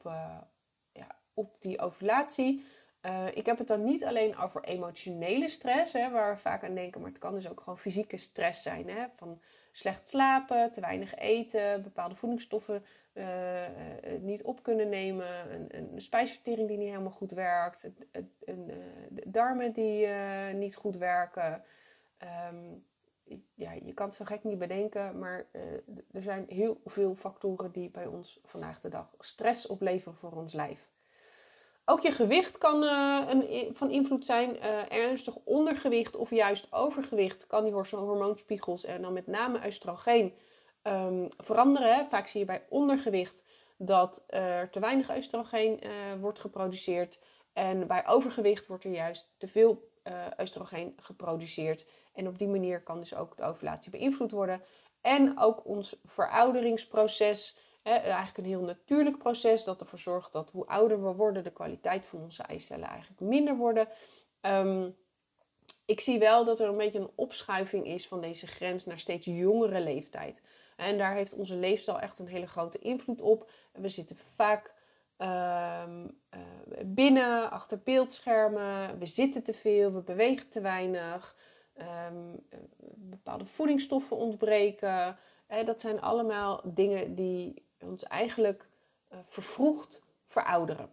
ja, 0.92 1.16
op 1.34 1.56
die 1.60 1.80
ovulatie. 1.80 2.64
Uh, 3.06 3.26
ik 3.34 3.46
heb 3.46 3.58
het 3.58 3.66
dan 3.66 3.84
niet 3.84 4.04
alleen 4.04 4.36
over 4.36 4.64
emotionele 4.64 5.48
stress, 5.48 5.92
hè, 5.92 6.10
waar 6.10 6.34
we 6.34 6.40
vaak 6.40 6.64
aan 6.64 6.74
denken, 6.74 7.00
maar 7.00 7.10
het 7.10 7.18
kan 7.18 7.34
dus 7.34 7.48
ook 7.48 7.60
gewoon 7.60 7.78
fysieke 7.78 8.16
stress 8.16 8.62
zijn. 8.62 8.88
Hè, 8.88 9.06
van 9.16 9.40
slecht 9.72 10.08
slapen, 10.08 10.72
te 10.72 10.80
weinig 10.80 11.14
eten, 11.14 11.82
bepaalde 11.82 12.14
voedingsstoffen 12.14 12.84
uh, 13.12 13.66
niet 14.20 14.42
op 14.42 14.62
kunnen 14.62 14.88
nemen, 14.88 15.52
een, 15.52 15.76
een, 15.76 16.00
spijsvertering 16.00 16.68
die 16.68 16.76
niet 16.76 16.88
helemaal 16.88 17.10
goed 17.10 17.30
werkt, 17.32 17.90
een, 18.44 18.66
de 19.08 19.22
darmen 19.26 19.72
die 19.72 20.06
niet 20.54 20.76
goed 20.76 20.96
werken. 20.96 21.62
Um, 22.52 22.84
ja, 23.54 23.72
je 23.72 23.94
kan 23.94 24.06
het 24.06 24.14
zo 24.14 24.24
gek 24.24 24.44
niet 24.44 24.58
bedenken, 24.58 25.18
maar 25.18 25.46
er 26.12 26.22
zijn 26.22 26.44
heel 26.48 26.80
veel 26.84 27.14
factoren 27.14 27.72
die 27.72 27.90
bij 27.90 28.06
ons 28.06 28.40
vandaag 28.44 28.80
de 28.80 28.88
dag 28.88 29.14
stress 29.18 29.66
opleveren 29.66 30.18
voor 30.18 30.32
ons 30.32 30.52
lijf. 30.52 30.88
Ook 31.88 32.00
je 32.00 32.10
gewicht 32.10 32.58
kan 32.58 32.82
uh, 32.82 33.22
een, 33.28 33.74
van 33.74 33.90
invloed 33.90 34.24
zijn. 34.24 34.56
Uh, 34.56 34.92
ernstig 34.92 35.36
ondergewicht 35.44 36.16
of 36.16 36.30
juist 36.30 36.72
overgewicht 36.72 37.46
kan 37.46 37.64
die 37.64 37.72
hormoonspiegels 37.72 38.84
en 38.84 39.02
dan 39.02 39.12
met 39.12 39.26
name 39.26 39.66
oestrogeen 39.66 40.34
um, 40.82 41.28
veranderen. 41.36 42.06
Vaak 42.06 42.26
zie 42.26 42.40
je 42.40 42.46
bij 42.46 42.66
ondergewicht 42.68 43.44
dat 43.76 44.24
er 44.26 44.70
te 44.70 44.80
weinig 44.80 45.16
oestrogeen 45.16 45.80
wordt 46.20 46.40
geproduceerd. 46.40 47.20
En 47.52 47.86
bij 47.86 48.06
overgewicht 48.06 48.66
wordt 48.66 48.84
er 48.84 48.90
juist 48.90 49.34
te 49.38 49.48
veel 49.48 49.90
oestrogeen 50.40 50.94
geproduceerd. 50.96 51.86
En 52.14 52.28
op 52.28 52.38
die 52.38 52.48
manier 52.48 52.82
kan 52.82 53.00
dus 53.00 53.14
ook 53.14 53.36
de 53.36 53.42
ovulatie 53.42 53.90
beïnvloed 53.90 54.30
worden. 54.30 54.62
En 55.00 55.38
ook 55.38 55.66
ons 55.66 55.96
verouderingsproces 56.04 57.58
eigenlijk 57.92 58.36
een 58.36 58.44
heel 58.44 58.62
natuurlijk 58.62 59.18
proces 59.18 59.64
dat 59.64 59.80
ervoor 59.80 59.98
zorgt 59.98 60.32
dat 60.32 60.50
hoe 60.50 60.66
ouder 60.66 61.04
we 61.04 61.12
worden, 61.12 61.44
de 61.44 61.52
kwaliteit 61.52 62.06
van 62.06 62.22
onze 62.22 62.42
eicellen 62.42 62.88
eigenlijk 62.88 63.20
minder 63.20 63.56
worden. 63.56 63.88
Um, 64.40 64.96
ik 65.84 66.00
zie 66.00 66.18
wel 66.18 66.44
dat 66.44 66.60
er 66.60 66.68
een 66.68 66.76
beetje 66.76 66.98
een 66.98 67.10
opschuiving 67.14 67.86
is 67.86 68.08
van 68.08 68.20
deze 68.20 68.46
grens 68.46 68.84
naar 68.84 68.98
steeds 68.98 69.26
jongere 69.26 69.80
leeftijd. 69.80 70.42
En 70.76 70.98
daar 70.98 71.14
heeft 71.14 71.34
onze 71.34 71.56
leefstijl 71.56 72.00
echt 72.00 72.18
een 72.18 72.28
hele 72.28 72.46
grote 72.46 72.78
invloed 72.78 73.20
op. 73.20 73.50
We 73.72 73.88
zitten 73.88 74.16
vaak 74.34 74.74
um, 75.18 76.20
uh, 76.34 76.40
binnen, 76.84 77.50
achter 77.50 77.80
beeldschermen. 77.84 78.98
We 78.98 79.06
zitten 79.06 79.42
te 79.42 79.54
veel, 79.54 79.92
we 79.92 80.00
bewegen 80.00 80.48
te 80.48 80.60
weinig. 80.60 81.36
Um, 82.08 82.46
bepaalde 82.94 83.46
voedingsstoffen 83.46 84.16
ontbreken. 84.16 85.16
dat 85.64 85.80
zijn 85.80 86.00
allemaal 86.00 86.60
dingen 86.64 87.14
die 87.14 87.65
ons 87.86 88.02
eigenlijk 88.02 88.68
uh, 89.12 89.18
vervroegd 89.26 90.02
verouderen. 90.24 90.90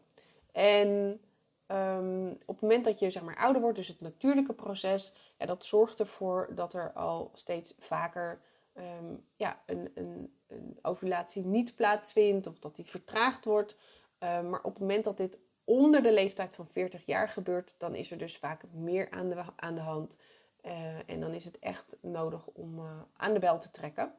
En 0.52 1.20
um, 1.68 2.30
op 2.32 2.56
het 2.56 2.62
moment 2.62 2.86
dat 2.86 3.00
je 3.00 3.12
zeg 3.12 3.24
maar, 3.24 3.38
ouder 3.38 3.62
wordt, 3.62 3.78
dus 3.78 3.88
het 3.88 4.02
natuurlijke 4.02 4.54
proces, 4.54 5.14
dat 5.38 5.66
zorgt 5.66 6.00
ervoor 6.00 6.50
dat 6.56 6.74
er 6.74 6.92
al 6.94 7.32
steeds 7.34 7.76
vaker 7.80 8.42
um, 8.74 9.26
ja, 9.36 9.62
een, 9.66 9.92
een, 9.96 10.34
een, 10.48 10.80
ovulatie 10.82 11.46
niet 11.46 11.76
plaatsvindt 11.76 12.48
of 12.48 12.60
dat 12.60 12.76
die 12.76 12.86
vertraagd 12.86 13.46
wordt. 13.46 13.76
Um, 14.20 14.50
maar 14.50 14.62
op 14.64 14.72
het 14.72 14.80
moment 14.80 15.04
dat 15.04 15.18
dit 15.18 15.40
onder 15.64 16.04
de 16.04 16.12
leeftijd 16.12 16.56
van 16.56 16.68
40 16.68 17.06
jaar 17.06 17.30
gebeurt, 17.30 17.76
dan 17.78 17.96
is 17.96 18.12
er 18.12 18.18
dus 18.18 18.38
vaak 18.38 18.64
meer 18.72 19.12
aan 19.12 19.30
de, 19.30 19.44
aan 19.56 19.76
de 19.76 19.82
hand. 19.82 20.18
Uh, 20.66 21.10
en 21.10 21.20
dan 21.20 21.34
is 21.34 21.46
het 21.46 21.60
echt 21.60 21.98
nodig 22.02 22.48
om 22.48 22.80
uh, 22.80 23.02
aan 23.18 23.34
de 23.34 23.40
bel 23.40 23.60
te 23.60 23.72
trekken. 23.72 24.14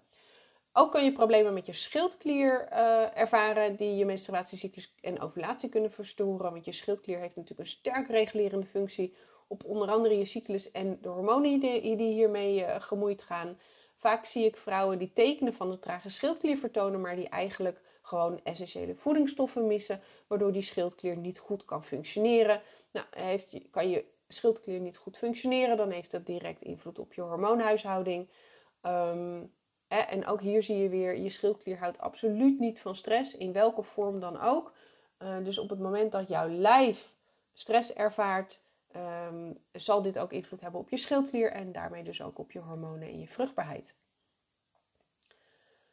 Ook 0.77 0.93
kan 0.93 1.05
je 1.05 1.13
problemen 1.13 1.55
met 1.55 1.67
je 1.67 1.73
schildklier 1.73 2.69
uh, 2.73 3.19
ervaren 3.19 3.77
die 3.77 3.97
je 3.97 4.05
menstruatiecyclus 4.05 4.95
en 5.01 5.21
ovulatie 5.21 5.69
kunnen 5.69 5.91
verstoren. 5.91 6.53
Want 6.53 6.65
je 6.65 6.73
schildklier 6.73 7.19
heeft 7.19 7.37
natuurlijk 7.37 7.69
een 7.69 7.75
sterk 7.75 8.09
regulerende 8.09 8.67
functie 8.67 9.15
op 9.47 9.65
onder 9.65 9.89
andere 9.89 10.19
je 10.19 10.25
cyclus 10.25 10.71
en 10.71 10.99
de 11.01 11.09
hormonen 11.09 11.61
die, 11.61 11.97
hiermee 11.97 12.61
uh, 12.61 12.81
gemoeid 12.81 13.23
gaan. 13.23 13.59
Vaak 13.97 14.25
zie 14.25 14.45
ik 14.45 14.57
vrouwen 14.57 14.99
die 14.99 15.13
tekenen 15.13 15.55
van 15.55 15.71
de 15.71 15.79
trage 15.79 16.09
schildklier 16.09 16.57
vertonen, 16.57 17.01
maar 17.01 17.17
die 17.17 17.29
eigenlijk 17.29 17.81
gewoon 18.03 18.41
essentiële 18.43 18.95
voedingsstoffen 18.95 19.67
missen, 19.67 20.01
waardoor 20.27 20.53
die 20.53 20.63
schildklier 20.63 21.17
niet 21.17 21.39
goed 21.39 21.65
kan 21.65 21.85
functioneren. 21.85 22.63
Nou, 22.93 23.07
heeft, 23.11 23.71
kan 23.71 23.91
je 23.91 24.05
schildklier 24.29 24.81
niet 24.81 24.97
goed 24.97 25.17
functioneren, 25.17 25.77
dan 25.77 25.91
heeft 25.91 26.11
dat 26.11 26.27
direct 26.27 26.63
invloed 26.63 26.99
op 26.99 27.15
je 27.15 27.21
hormoonhuishouding. 27.21 28.29
Um, 28.83 29.53
en 29.99 30.27
ook 30.27 30.41
hier 30.41 30.63
zie 30.63 30.77
je 30.77 30.89
weer, 30.89 31.17
je 31.17 31.31
schildklier 31.31 31.79
houdt 31.79 31.99
absoluut 31.99 32.59
niet 32.59 32.81
van 32.81 32.97
stress, 32.97 33.37
in 33.37 33.53
welke 33.53 33.83
vorm 33.83 34.21
dan 34.21 34.41
ook. 34.41 34.73
Uh, 35.19 35.37
dus 35.45 35.59
op 35.59 35.71
het 35.71 35.79
moment 35.79 36.13
dat 36.13 36.29
jouw 36.29 36.49
lijf 36.49 37.15
stress 37.53 37.93
ervaart, 37.93 38.61
um, 38.97 39.59
zal 39.73 40.03
dit 40.03 40.19
ook 40.19 40.33
invloed 40.33 40.61
hebben 40.61 40.81
op 40.81 40.91
je 40.91 40.97
schildklier 40.97 41.53
en 41.53 41.73
daarmee 41.73 42.03
dus 42.03 42.23
ook 42.23 42.39
op 42.39 42.53
je 42.53 42.59
hormonen 42.59 43.09
en 43.09 43.21
je 43.21 43.29
vruchtbaarheid. 43.29 43.95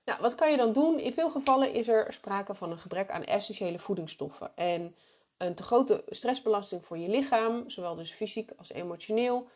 Nou, 0.05 0.21
wat 0.21 0.35
kan 0.35 0.51
je 0.51 0.57
dan 0.57 0.73
doen? 0.73 0.99
In 0.99 1.13
veel 1.13 1.29
gevallen 1.29 1.73
is 1.73 1.87
er 1.87 2.13
sprake 2.13 2.55
van 2.55 2.71
een 2.71 2.77
gebrek 2.77 3.09
aan 3.09 3.23
essentiële 3.23 3.79
voedingsstoffen. 3.79 4.55
En 4.55 4.95
een 5.37 5.55
te 5.55 5.63
grote 5.63 6.03
stressbelasting 6.07 6.85
voor 6.85 6.97
je 6.97 7.09
lichaam, 7.09 7.69
zowel 7.69 7.95
dus 7.95 8.11
fysiek 8.11 8.51
als 8.57 8.71
emotioneel, 8.71 9.47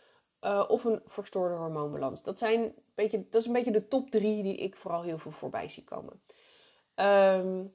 uh, 0.42 0.64
of 0.68 0.84
een 0.84 1.02
verstoorde 1.06 1.56
hormoonbalans. 1.56 2.24
Dat, 2.24 2.38
zijn 2.38 2.74
beetje, 2.96 3.26
dat 3.30 3.42
is 3.42 3.48
een 3.48 3.54
beetje 3.54 3.72
de 3.72 3.88
top 3.88 4.10
drie 4.10 4.44
die 4.44 4.56
ik 4.56 4.76
vooral 4.76 5.02
heel 5.02 5.18
veel 5.18 5.32
voorbij 5.32 5.70
zie 5.70 5.84
komen. 5.84 6.22
Um, 6.96 7.74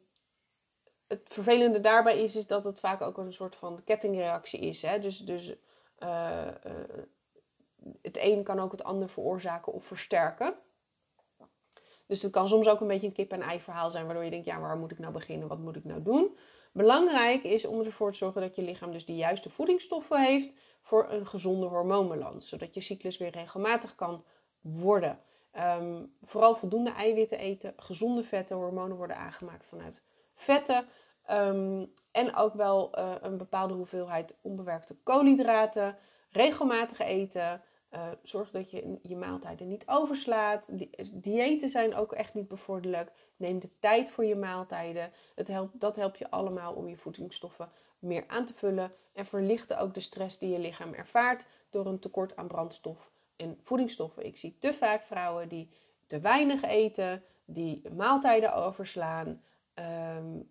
het 1.06 1.22
vervelende 1.28 1.80
daarbij 1.80 2.22
is, 2.22 2.36
is 2.36 2.46
dat 2.46 2.64
het 2.64 2.80
vaak 2.80 3.00
ook 3.00 3.18
een 3.18 3.32
soort 3.32 3.56
van 3.56 3.84
kettingreactie 3.84 4.60
is. 4.60 4.82
Hè? 4.82 5.00
Dus, 5.00 5.18
dus 5.18 5.54
uh, 5.98 6.46
uh, 6.66 6.72
het 8.02 8.18
een 8.20 8.42
kan 8.42 8.60
ook 8.60 8.72
het 8.72 8.84
ander 8.84 9.08
veroorzaken 9.08 9.72
of 9.72 9.84
versterken. 9.84 10.54
Dus 12.06 12.22
het 12.22 12.32
kan 12.32 12.48
soms 12.48 12.68
ook 12.68 12.80
een 12.80 12.86
beetje 12.86 13.06
een 13.06 13.12
kip-en-ei 13.12 13.60
verhaal 13.60 13.90
zijn, 13.90 14.04
waardoor 14.04 14.24
je 14.24 14.30
denkt, 14.30 14.46
ja, 14.46 14.60
waar 14.60 14.76
moet 14.76 14.90
ik 14.90 14.98
nou 14.98 15.12
beginnen? 15.12 15.48
Wat 15.48 15.58
moet 15.58 15.76
ik 15.76 15.84
nou 15.84 16.02
doen? 16.02 16.36
Belangrijk 16.72 17.42
is 17.42 17.64
om 17.64 17.80
ervoor 17.80 18.10
te 18.10 18.16
zorgen 18.16 18.40
dat 18.40 18.56
je 18.56 18.62
lichaam 18.62 18.92
dus 18.92 19.06
de 19.06 19.16
juiste 19.16 19.50
voedingsstoffen 19.50 20.24
heeft 20.24 20.52
voor 20.80 21.10
een 21.10 21.26
gezonde 21.26 21.66
hormoonbalans, 21.66 22.48
zodat 22.48 22.74
je 22.74 22.80
cyclus 22.80 23.18
weer 23.18 23.30
regelmatig 23.30 23.94
kan 23.94 24.24
worden. 24.60 25.18
Ehm, 25.50 26.04
vooral 26.22 26.54
voldoende 26.54 26.92
eiwitten 26.92 27.38
eten, 27.38 27.72
gezonde 27.76 28.24
vetten, 28.24 28.56
hormonen 28.56 28.96
worden 28.96 29.16
aangemaakt 29.16 29.66
vanuit 29.66 30.02
vetten. 30.34 30.86
Ehm, 31.24 31.86
en 32.10 32.34
ook 32.34 32.54
wel 32.54 32.98
uh, 32.98 33.14
een 33.20 33.36
bepaalde 33.36 33.74
hoeveelheid 33.74 34.36
onbewerkte 34.40 34.96
koolhydraten. 35.02 35.96
Regelmatig 36.30 36.98
eten. 36.98 37.62
Uh, 37.90 38.08
zorg 38.22 38.50
dat 38.50 38.70
je 38.70 38.98
je 39.02 39.16
maaltijden 39.16 39.68
niet 39.68 39.88
overslaat. 39.88 40.68
Diëten 41.12 41.68
zijn 41.68 41.94
ook 41.94 42.12
echt 42.12 42.34
niet 42.34 42.48
bevorderlijk. 42.48 43.12
Neem 43.36 43.58
de 43.58 43.78
tijd 43.78 44.10
voor 44.10 44.24
je 44.24 44.36
maaltijden. 44.36 45.12
Het 45.34 45.48
helpt, 45.48 45.80
dat 45.80 45.96
helpt 45.96 46.18
je 46.18 46.30
allemaal 46.30 46.74
om 46.74 46.88
je 46.88 46.96
voedingsstoffen 46.96 47.70
meer 47.98 48.24
aan 48.26 48.44
te 48.44 48.54
vullen. 48.54 48.92
En 49.12 49.26
verlichten 49.26 49.78
ook 49.78 49.94
de 49.94 50.00
stress 50.00 50.38
die 50.38 50.50
je 50.50 50.58
lichaam 50.58 50.94
ervaart 50.94 51.46
door 51.70 51.86
een 51.86 51.98
tekort 51.98 52.36
aan 52.36 52.48
brandstof 52.48 53.10
en 53.40 53.58
voedingsstoffen. 53.62 54.26
Ik 54.26 54.36
zie 54.36 54.56
te 54.58 54.72
vaak 54.72 55.02
vrouwen 55.02 55.48
die 55.48 55.70
te 56.06 56.20
weinig 56.20 56.62
eten, 56.62 57.22
die 57.44 57.82
maaltijden 57.96 58.54
overslaan. 58.54 59.42
Um, 60.18 60.50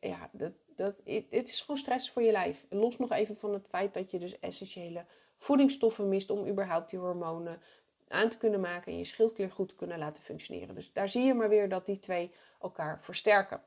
ja, 0.00 0.30
dat, 0.32 0.52
dat, 0.76 1.00
het 1.30 1.48
is 1.48 1.60
gewoon 1.60 1.76
stress 1.76 2.10
voor 2.10 2.22
je 2.22 2.32
lijf. 2.32 2.66
Los 2.70 2.98
nog 2.98 3.10
even 3.10 3.36
van 3.36 3.52
het 3.52 3.66
feit 3.68 3.94
dat 3.94 4.10
je 4.10 4.18
dus 4.18 4.38
essentiële 4.38 5.04
voedingsstoffen 5.36 6.08
mist 6.08 6.30
om 6.30 6.48
überhaupt 6.48 6.90
die 6.90 6.98
hormonen 6.98 7.60
aan 8.08 8.28
te 8.28 8.38
kunnen 8.38 8.60
maken 8.60 8.92
en 8.92 8.98
je 8.98 9.04
schildklier 9.04 9.50
goed 9.50 9.68
te 9.68 9.74
kunnen 9.74 9.98
laten 9.98 10.22
functioneren. 10.22 10.74
Dus 10.74 10.92
daar 10.92 11.08
zie 11.08 11.22
je 11.22 11.34
maar 11.34 11.48
weer 11.48 11.68
dat 11.68 11.86
die 11.86 11.98
twee 11.98 12.32
elkaar 12.60 13.00
versterken. 13.02 13.62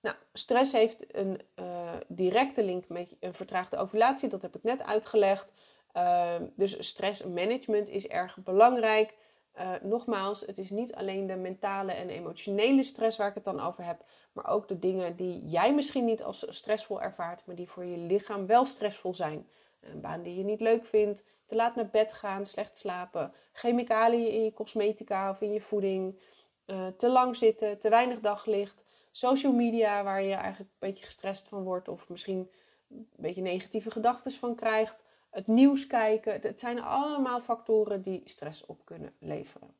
Nou, 0.00 0.16
stress 0.32 0.72
heeft 0.72 1.16
een 1.16 1.40
uh, 1.60 1.92
directe 2.08 2.64
link 2.64 2.88
met 2.88 3.16
een 3.20 3.34
vertraagde 3.34 3.76
ovulatie, 3.76 4.28
dat 4.28 4.42
heb 4.42 4.56
ik 4.56 4.62
net 4.62 4.82
uitgelegd. 4.82 5.52
Uh, 5.96 6.34
dus 6.56 6.86
stressmanagement 6.86 7.88
is 7.88 8.08
erg 8.08 8.36
belangrijk. 8.36 9.14
Uh, 9.58 9.72
nogmaals, 9.82 10.40
het 10.40 10.58
is 10.58 10.70
niet 10.70 10.94
alleen 10.94 11.26
de 11.26 11.36
mentale 11.36 11.92
en 11.92 12.08
emotionele 12.08 12.82
stress 12.82 13.18
waar 13.18 13.28
ik 13.28 13.34
het 13.34 13.44
dan 13.44 13.60
over 13.60 13.84
heb, 13.84 14.04
maar 14.32 14.48
ook 14.48 14.68
de 14.68 14.78
dingen 14.78 15.16
die 15.16 15.46
jij 15.46 15.74
misschien 15.74 16.04
niet 16.04 16.22
als 16.22 16.46
stressvol 16.48 17.02
ervaart, 17.02 17.46
maar 17.46 17.56
die 17.56 17.68
voor 17.68 17.84
je 17.84 17.96
lichaam 17.96 18.46
wel 18.46 18.64
stressvol 18.64 19.14
zijn. 19.14 19.48
Een 19.80 20.00
baan 20.00 20.22
die 20.22 20.36
je 20.36 20.44
niet 20.44 20.60
leuk 20.60 20.86
vindt, 20.86 21.24
te 21.46 21.54
laat 21.54 21.74
naar 21.74 21.88
bed 21.88 22.12
gaan, 22.12 22.46
slecht 22.46 22.76
slapen, 22.76 23.32
chemicaliën 23.52 24.28
in 24.28 24.44
je 24.44 24.52
cosmetica 24.52 25.30
of 25.30 25.40
in 25.40 25.52
je 25.52 25.60
voeding, 25.60 26.20
uh, 26.66 26.86
te 26.86 27.08
lang 27.08 27.36
zitten, 27.36 27.78
te 27.78 27.88
weinig 27.88 28.20
daglicht, 28.20 28.84
social 29.10 29.52
media 29.52 30.02
waar 30.02 30.22
je 30.22 30.34
eigenlijk 30.34 30.70
een 30.70 30.88
beetje 30.88 31.04
gestrest 31.04 31.48
van 31.48 31.62
wordt 31.62 31.88
of 31.88 32.08
misschien 32.08 32.50
een 32.88 33.08
beetje 33.16 33.42
negatieve 33.42 33.90
gedachten 33.90 34.32
van 34.32 34.54
krijgt, 34.54 35.04
het 35.36 35.46
nieuws 35.46 35.86
kijken. 35.86 36.40
Het 36.40 36.60
zijn 36.60 36.82
allemaal 36.82 37.40
factoren 37.40 38.02
die 38.02 38.22
stress 38.24 38.66
op 38.66 38.84
kunnen 38.84 39.14
leveren. 39.18 39.74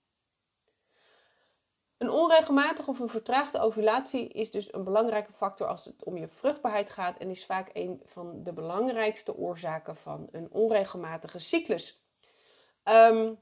Een 1.97 2.11
onregelmatige 2.11 2.91
of 2.91 2.99
een 2.99 3.09
vertraagde 3.09 3.61
ovulatie 3.61 4.29
is 4.29 4.51
dus 4.51 4.75
een 4.75 4.85
belangrijke 4.85 5.33
factor 5.33 5.67
als 5.67 5.85
het 5.85 6.05
om 6.05 6.17
je 6.17 6.29
vruchtbaarheid 6.29 6.91
gaat 6.91 7.19
en 7.19 7.31
is 7.31 7.47
vaak 7.47 7.71
een 7.73 8.03
van 8.05 8.43
de 8.43 8.53
belangrijkste 8.53 9.37
oorzaken 9.37 9.97
van 9.97 10.29
een 10.33 10.53
onregelmatige 10.53 11.39
cyclus. 11.39 12.01
Um, 12.85 13.39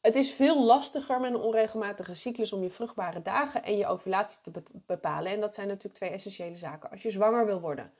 het 0.00 0.14
is 0.14 0.32
veel 0.32 0.64
lastiger 0.64 1.20
met 1.20 1.30
een 1.30 1.40
onregelmatige 1.40 2.14
cyclus 2.14 2.52
om 2.52 2.62
je 2.62 2.70
vruchtbare 2.70 3.22
dagen 3.22 3.62
en 3.62 3.76
je 3.76 3.86
ovulatie 3.86 4.40
te 4.42 4.62
bepalen. 4.72 5.32
En 5.32 5.40
dat 5.40 5.54
zijn 5.54 5.68
natuurlijk 5.68 5.94
twee 5.94 6.10
essentiële 6.10 6.54
zaken 6.54 6.90
als 6.90 7.02
je 7.02 7.10
zwanger 7.10 7.46
wil 7.46 7.60
worden. 7.60 7.92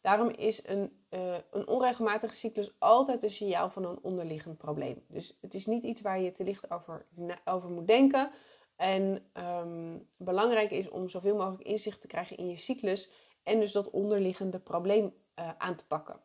Daarom 0.00 0.28
is 0.28 0.66
een, 0.66 1.04
uh, 1.10 1.36
een 1.50 1.66
onregelmatige 1.66 2.34
cyclus 2.34 2.74
altijd 2.78 3.22
een 3.22 3.30
signaal 3.30 3.70
van 3.70 3.84
een 3.84 3.98
onderliggend 4.02 4.58
probleem. 4.58 5.04
Dus 5.08 5.38
het 5.40 5.54
is 5.54 5.66
niet 5.66 5.82
iets 5.82 6.00
waar 6.00 6.20
je 6.20 6.32
te 6.32 6.44
licht 6.44 6.70
over, 6.70 7.06
over 7.44 7.70
moet 7.70 7.86
denken. 7.86 8.30
En 8.76 9.30
um, 9.34 10.08
belangrijk 10.16 10.70
is 10.70 10.88
om 10.88 11.08
zoveel 11.08 11.36
mogelijk 11.36 11.62
inzicht 11.62 12.00
te 12.00 12.06
krijgen 12.06 12.36
in 12.36 12.48
je 12.48 12.56
cyclus 12.56 13.10
en 13.42 13.60
dus 13.60 13.72
dat 13.72 13.90
onderliggende 13.90 14.58
probleem 14.58 15.14
uh, 15.38 15.50
aan 15.58 15.76
te 15.76 15.86
pakken. 15.86 16.20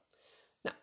Nou, 0.61 0.75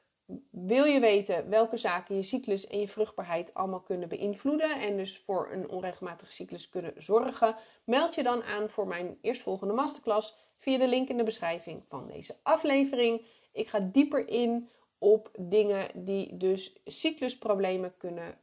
wil 0.50 0.84
je 0.84 1.00
weten 1.00 1.48
welke 1.48 1.76
zaken 1.76 2.16
je 2.16 2.22
cyclus 2.22 2.66
en 2.66 2.80
je 2.80 2.88
vruchtbaarheid 2.88 3.54
allemaal 3.54 3.80
kunnen 3.80 4.08
beïnvloeden 4.08 4.80
en 4.80 4.96
dus 4.96 5.18
voor 5.18 5.52
een 5.52 5.68
onregelmatige 5.68 6.32
cyclus 6.32 6.68
kunnen 6.68 6.92
zorgen, 6.96 7.56
meld 7.84 8.14
je 8.14 8.22
dan 8.22 8.42
aan 8.42 8.70
voor 8.70 8.86
mijn 8.86 9.18
eerstvolgende 9.20 9.74
masterclass 9.74 10.36
via 10.62 10.78
de 10.78 10.88
link 10.88 11.08
in 11.08 11.16
de 11.16 11.22
beschrijving 11.22 11.84
van 11.88 12.06
deze 12.06 12.36
aflevering. 12.42 13.26
Ik 13.52 13.68
ga 13.68 13.80
dieper 13.80 14.28
in 14.28 14.70
op 14.98 15.30
dingen 15.38 16.04
die 16.04 16.36
dus 16.36 16.80
cyclusproblemen 16.84 17.96
kunnen 17.96 18.38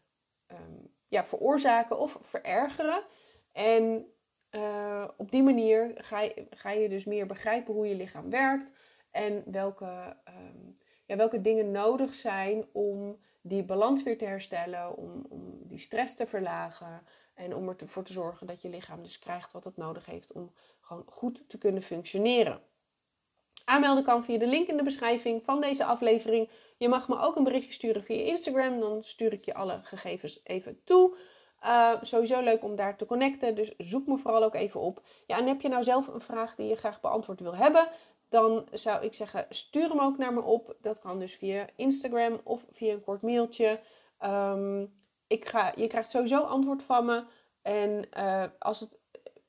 um, 0.51 0.91
ja, 1.07 1.25
veroorzaken 1.25 1.99
of 1.99 2.19
verergeren. 2.21 3.03
En 3.51 4.05
uh, 4.51 5.07
op 5.17 5.31
die 5.31 5.43
manier 5.43 5.91
ga 5.95 6.21
je, 6.21 6.47
ga 6.49 6.71
je 6.71 6.89
dus 6.89 7.05
meer 7.05 7.25
begrijpen 7.25 7.73
hoe 7.73 7.87
je 7.87 7.95
lichaam 7.95 8.29
werkt 8.29 8.71
en 9.11 9.43
welke, 9.45 10.17
um, 10.27 10.77
ja, 11.05 11.15
welke 11.15 11.41
dingen 11.41 11.71
nodig 11.71 12.13
zijn 12.13 12.65
om 12.71 13.19
die 13.41 13.63
balans 13.63 14.03
weer 14.03 14.17
te 14.17 14.25
herstellen, 14.25 14.97
om, 14.97 15.25
om 15.29 15.67
die 15.67 15.79
stress 15.79 16.15
te 16.15 16.27
verlagen 16.27 17.03
en 17.39 17.55
om 17.55 17.69
ervoor 17.69 18.03
te 18.03 18.13
zorgen 18.13 18.47
dat 18.47 18.61
je 18.61 18.69
lichaam 18.69 19.03
dus 19.03 19.19
krijgt 19.19 19.51
wat 19.51 19.63
het 19.63 19.77
nodig 19.77 20.05
heeft 20.05 20.31
om 20.31 20.51
gewoon 20.81 21.03
goed 21.07 21.43
te 21.47 21.57
kunnen 21.57 21.83
functioneren. 21.83 22.61
Aanmelden 23.65 24.03
kan 24.03 24.23
via 24.23 24.37
de 24.37 24.47
link 24.47 24.67
in 24.67 24.77
de 24.77 24.83
beschrijving 24.83 25.43
van 25.43 25.61
deze 25.61 25.85
aflevering. 25.85 26.49
Je 26.77 26.89
mag 26.89 27.07
me 27.07 27.19
ook 27.19 27.35
een 27.35 27.43
berichtje 27.43 27.73
sturen 27.73 28.03
via 28.03 28.25
Instagram, 28.25 28.79
dan 28.79 29.03
stuur 29.03 29.33
ik 29.33 29.45
je 29.45 29.53
alle 29.53 29.79
gegevens 29.83 30.39
even 30.43 30.83
toe. 30.83 31.17
Uh, 31.63 31.93
sowieso 32.01 32.41
leuk 32.41 32.63
om 32.63 32.75
daar 32.75 32.97
te 32.97 33.05
connecten, 33.05 33.55
dus 33.55 33.73
zoek 33.77 34.07
me 34.07 34.17
vooral 34.17 34.43
ook 34.43 34.55
even 34.55 34.79
op. 34.79 35.03
Ja, 35.25 35.37
en 35.37 35.47
heb 35.47 35.61
je 35.61 35.69
nou 35.69 35.83
zelf 35.83 36.07
een 36.07 36.21
vraag 36.21 36.55
die 36.55 36.67
je 36.67 36.75
graag 36.75 37.01
beantwoord 37.01 37.39
wil 37.39 37.55
hebben, 37.55 37.89
dan 38.29 38.67
zou 38.71 39.03
ik 39.03 39.13
zeggen, 39.13 39.45
stuur 39.49 39.89
hem 39.89 39.99
ook 39.99 40.17
naar 40.17 40.33
me 40.33 40.41
op. 40.41 40.75
Dat 40.81 40.99
kan 40.99 41.19
dus 41.19 41.35
via 41.35 41.67
Instagram 41.75 42.41
of 42.43 42.65
via 42.71 42.93
een 42.93 43.03
kort 43.03 43.21
mailtje. 43.21 43.79
Um, 44.23 44.98
ik 45.29 45.47
ga, 45.47 45.73
je 45.75 45.87
krijgt 45.87 46.11
sowieso 46.11 46.41
antwoord 46.41 46.83
van 46.83 47.05
me. 47.05 47.23
En 47.61 48.05
uh, 48.17 48.43
als 48.59 48.79
het 48.79 48.99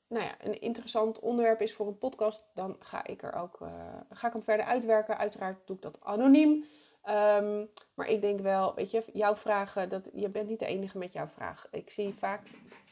nou 0.07 0.25
ja, 0.25 0.35
een 0.39 0.61
interessant 0.61 1.19
onderwerp 1.19 1.61
is 1.61 1.73
voor 1.73 1.87
een 1.87 1.97
podcast, 1.97 2.45
dan 2.53 2.75
ga 2.79 3.05
ik, 3.05 3.23
er 3.23 3.33
ook, 3.33 3.59
uh, 3.61 3.69
ga 4.09 4.27
ik 4.27 4.33
hem 4.33 4.43
verder 4.43 4.65
uitwerken. 4.65 5.17
Uiteraard 5.17 5.67
doe 5.67 5.75
ik 5.75 5.81
dat 5.81 5.97
anoniem. 6.01 6.65
Um, 7.09 7.69
maar 7.93 8.07
ik 8.07 8.21
denk 8.21 8.39
wel, 8.39 8.75
weet 8.75 8.91
je, 8.91 9.03
jouw 9.13 9.35
vragen, 9.35 9.89
dat, 9.89 10.09
je 10.13 10.29
bent 10.29 10.49
niet 10.49 10.59
de 10.59 10.65
enige 10.65 10.97
met 10.97 11.13
jouw 11.13 11.27
vraag. 11.27 11.67
Ik 11.71 11.89
zie 11.89 12.13
vaak 12.13 12.41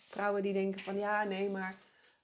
vrouwen 0.07 0.41
die 0.41 0.53
denken 0.53 0.79
van 0.79 0.97
ja, 0.97 1.23
nee, 1.23 1.49
maar 1.49 1.75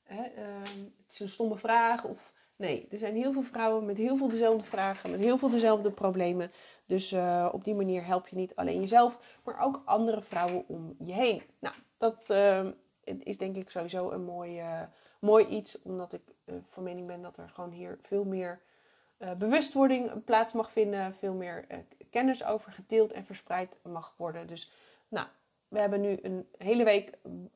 hè, 0.04 0.24
um, 0.24 0.94
het 1.04 1.12
is 1.12 1.20
een 1.20 1.30
stomme 1.30 1.58
vraag. 1.58 2.04
Of 2.04 2.32
nee, 2.56 2.88
er 2.92 2.98
zijn 2.98 3.16
heel 3.16 3.34
veel 3.34 3.44
vrouwen 3.44 3.86
met 3.86 3.98
heel 3.98 4.18
veel 4.18 4.30
dezelfde 4.30 4.64
vragen, 4.64 5.12
met 5.12 5.20
heel 5.20 5.38
veel 5.38 5.50
dezelfde 5.50 5.92
problemen. 5.92 6.52
Dus 6.86 7.12
uh, 7.12 7.50
op 7.52 7.64
die 7.64 7.76
manier 7.76 8.06
help 8.06 8.28
je 8.28 8.36
niet 8.36 8.56
alleen 8.56 8.80
jezelf, 8.80 9.40
maar 9.44 9.62
ook 9.62 9.82
andere 9.86 10.22
vrouwen 10.22 10.64
om 10.68 10.96
je 11.00 11.14
heen. 11.14 11.44
Nou, 11.60 11.76
dat 11.98 12.28
uh, 12.32 12.66
is 13.04 13.38
denk 13.38 13.56
ik 13.56 13.70
sowieso 13.70 14.12
een 14.12 14.24
mooi, 14.24 14.60
uh, 14.60 14.82
mooi 15.20 15.46
iets, 15.46 15.82
omdat 15.82 16.14
ik 16.14 16.22
van 16.70 16.84
mening 16.84 17.08
ben 17.08 17.22
dat 17.22 17.38
er 17.38 17.50
gewoon 17.50 17.72
hier 17.72 18.00
veel 18.02 18.24
meer 18.26 18.62
bewustwording 19.38 20.24
plaats 20.24 20.54
mag 20.54 20.72
vinden, 20.72 21.16
veel 21.16 21.34
meer 21.34 21.66
kennis 22.10 22.44
over 22.46 22.72
gedeeld 22.72 23.14
en 23.14 23.26
verspreid 23.26 23.80
mag 23.84 24.14
worden. 24.18 24.48
Dus 24.48 24.72
nou, 25.08 25.28
we 25.68 25.80
hebben 25.80 26.02
nu 26.02 26.20
een 26.22 26.48
hele 26.58 26.84
week 26.84 27.18
um, 27.24 27.52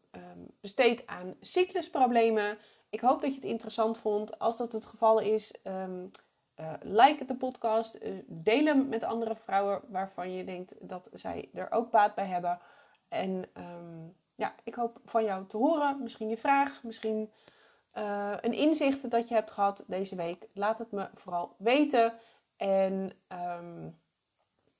besteed 0.61 1.07
aan 1.07 1.35
cyclusproblemen. 1.41 2.57
Ik 2.89 2.99
hoop 2.99 3.21
dat 3.21 3.29
je 3.29 3.35
het 3.35 3.49
interessant 3.49 4.01
vond. 4.01 4.39
Als 4.39 4.57
dat 4.57 4.71
het 4.71 4.85
geval 4.85 5.19
is, 5.19 5.53
um, 5.63 6.11
uh, 6.59 6.73
like 6.81 7.25
de 7.25 7.35
podcast, 7.35 7.99
deel 8.25 8.65
hem 8.65 8.89
met 8.89 9.03
andere 9.03 9.35
vrouwen 9.35 9.81
waarvan 9.87 10.33
je 10.33 10.43
denkt 10.43 10.73
dat 10.79 11.09
zij 11.13 11.49
er 11.53 11.71
ook 11.71 11.91
baat 11.91 12.15
bij 12.15 12.25
hebben. 12.25 12.59
En 13.07 13.45
um, 13.57 14.15
ja, 14.35 14.53
ik 14.63 14.75
hoop 14.75 15.01
van 15.05 15.23
jou 15.23 15.45
te 15.47 15.57
horen. 15.57 16.03
Misschien 16.03 16.29
je 16.29 16.37
vraag, 16.37 16.83
misschien 16.83 17.31
uh, 17.97 18.33
een 18.41 18.53
inzicht 18.53 19.11
dat 19.11 19.27
je 19.27 19.33
hebt 19.33 19.51
gehad 19.51 19.83
deze 19.87 20.15
week, 20.15 20.47
laat 20.53 20.79
het 20.79 20.91
me 20.91 21.09
vooral 21.15 21.55
weten. 21.57 22.13
En 22.57 23.11
um, 23.59 23.99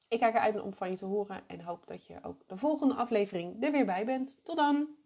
ik 0.07 0.19
kijk 0.19 0.35
eruit 0.35 0.61
om 0.61 0.73
van 0.73 0.89
je 0.89 0.97
te 0.97 1.05
horen 1.05 1.41
en 1.47 1.61
hoop 1.61 1.87
dat 1.87 2.05
je 2.05 2.15
ook 2.21 2.41
de 2.47 2.57
volgende 2.57 2.93
aflevering 2.93 3.63
er 3.63 3.71
weer 3.71 3.85
bij 3.85 4.05
bent. 4.05 4.39
Tot 4.43 4.57
dan! 4.57 4.98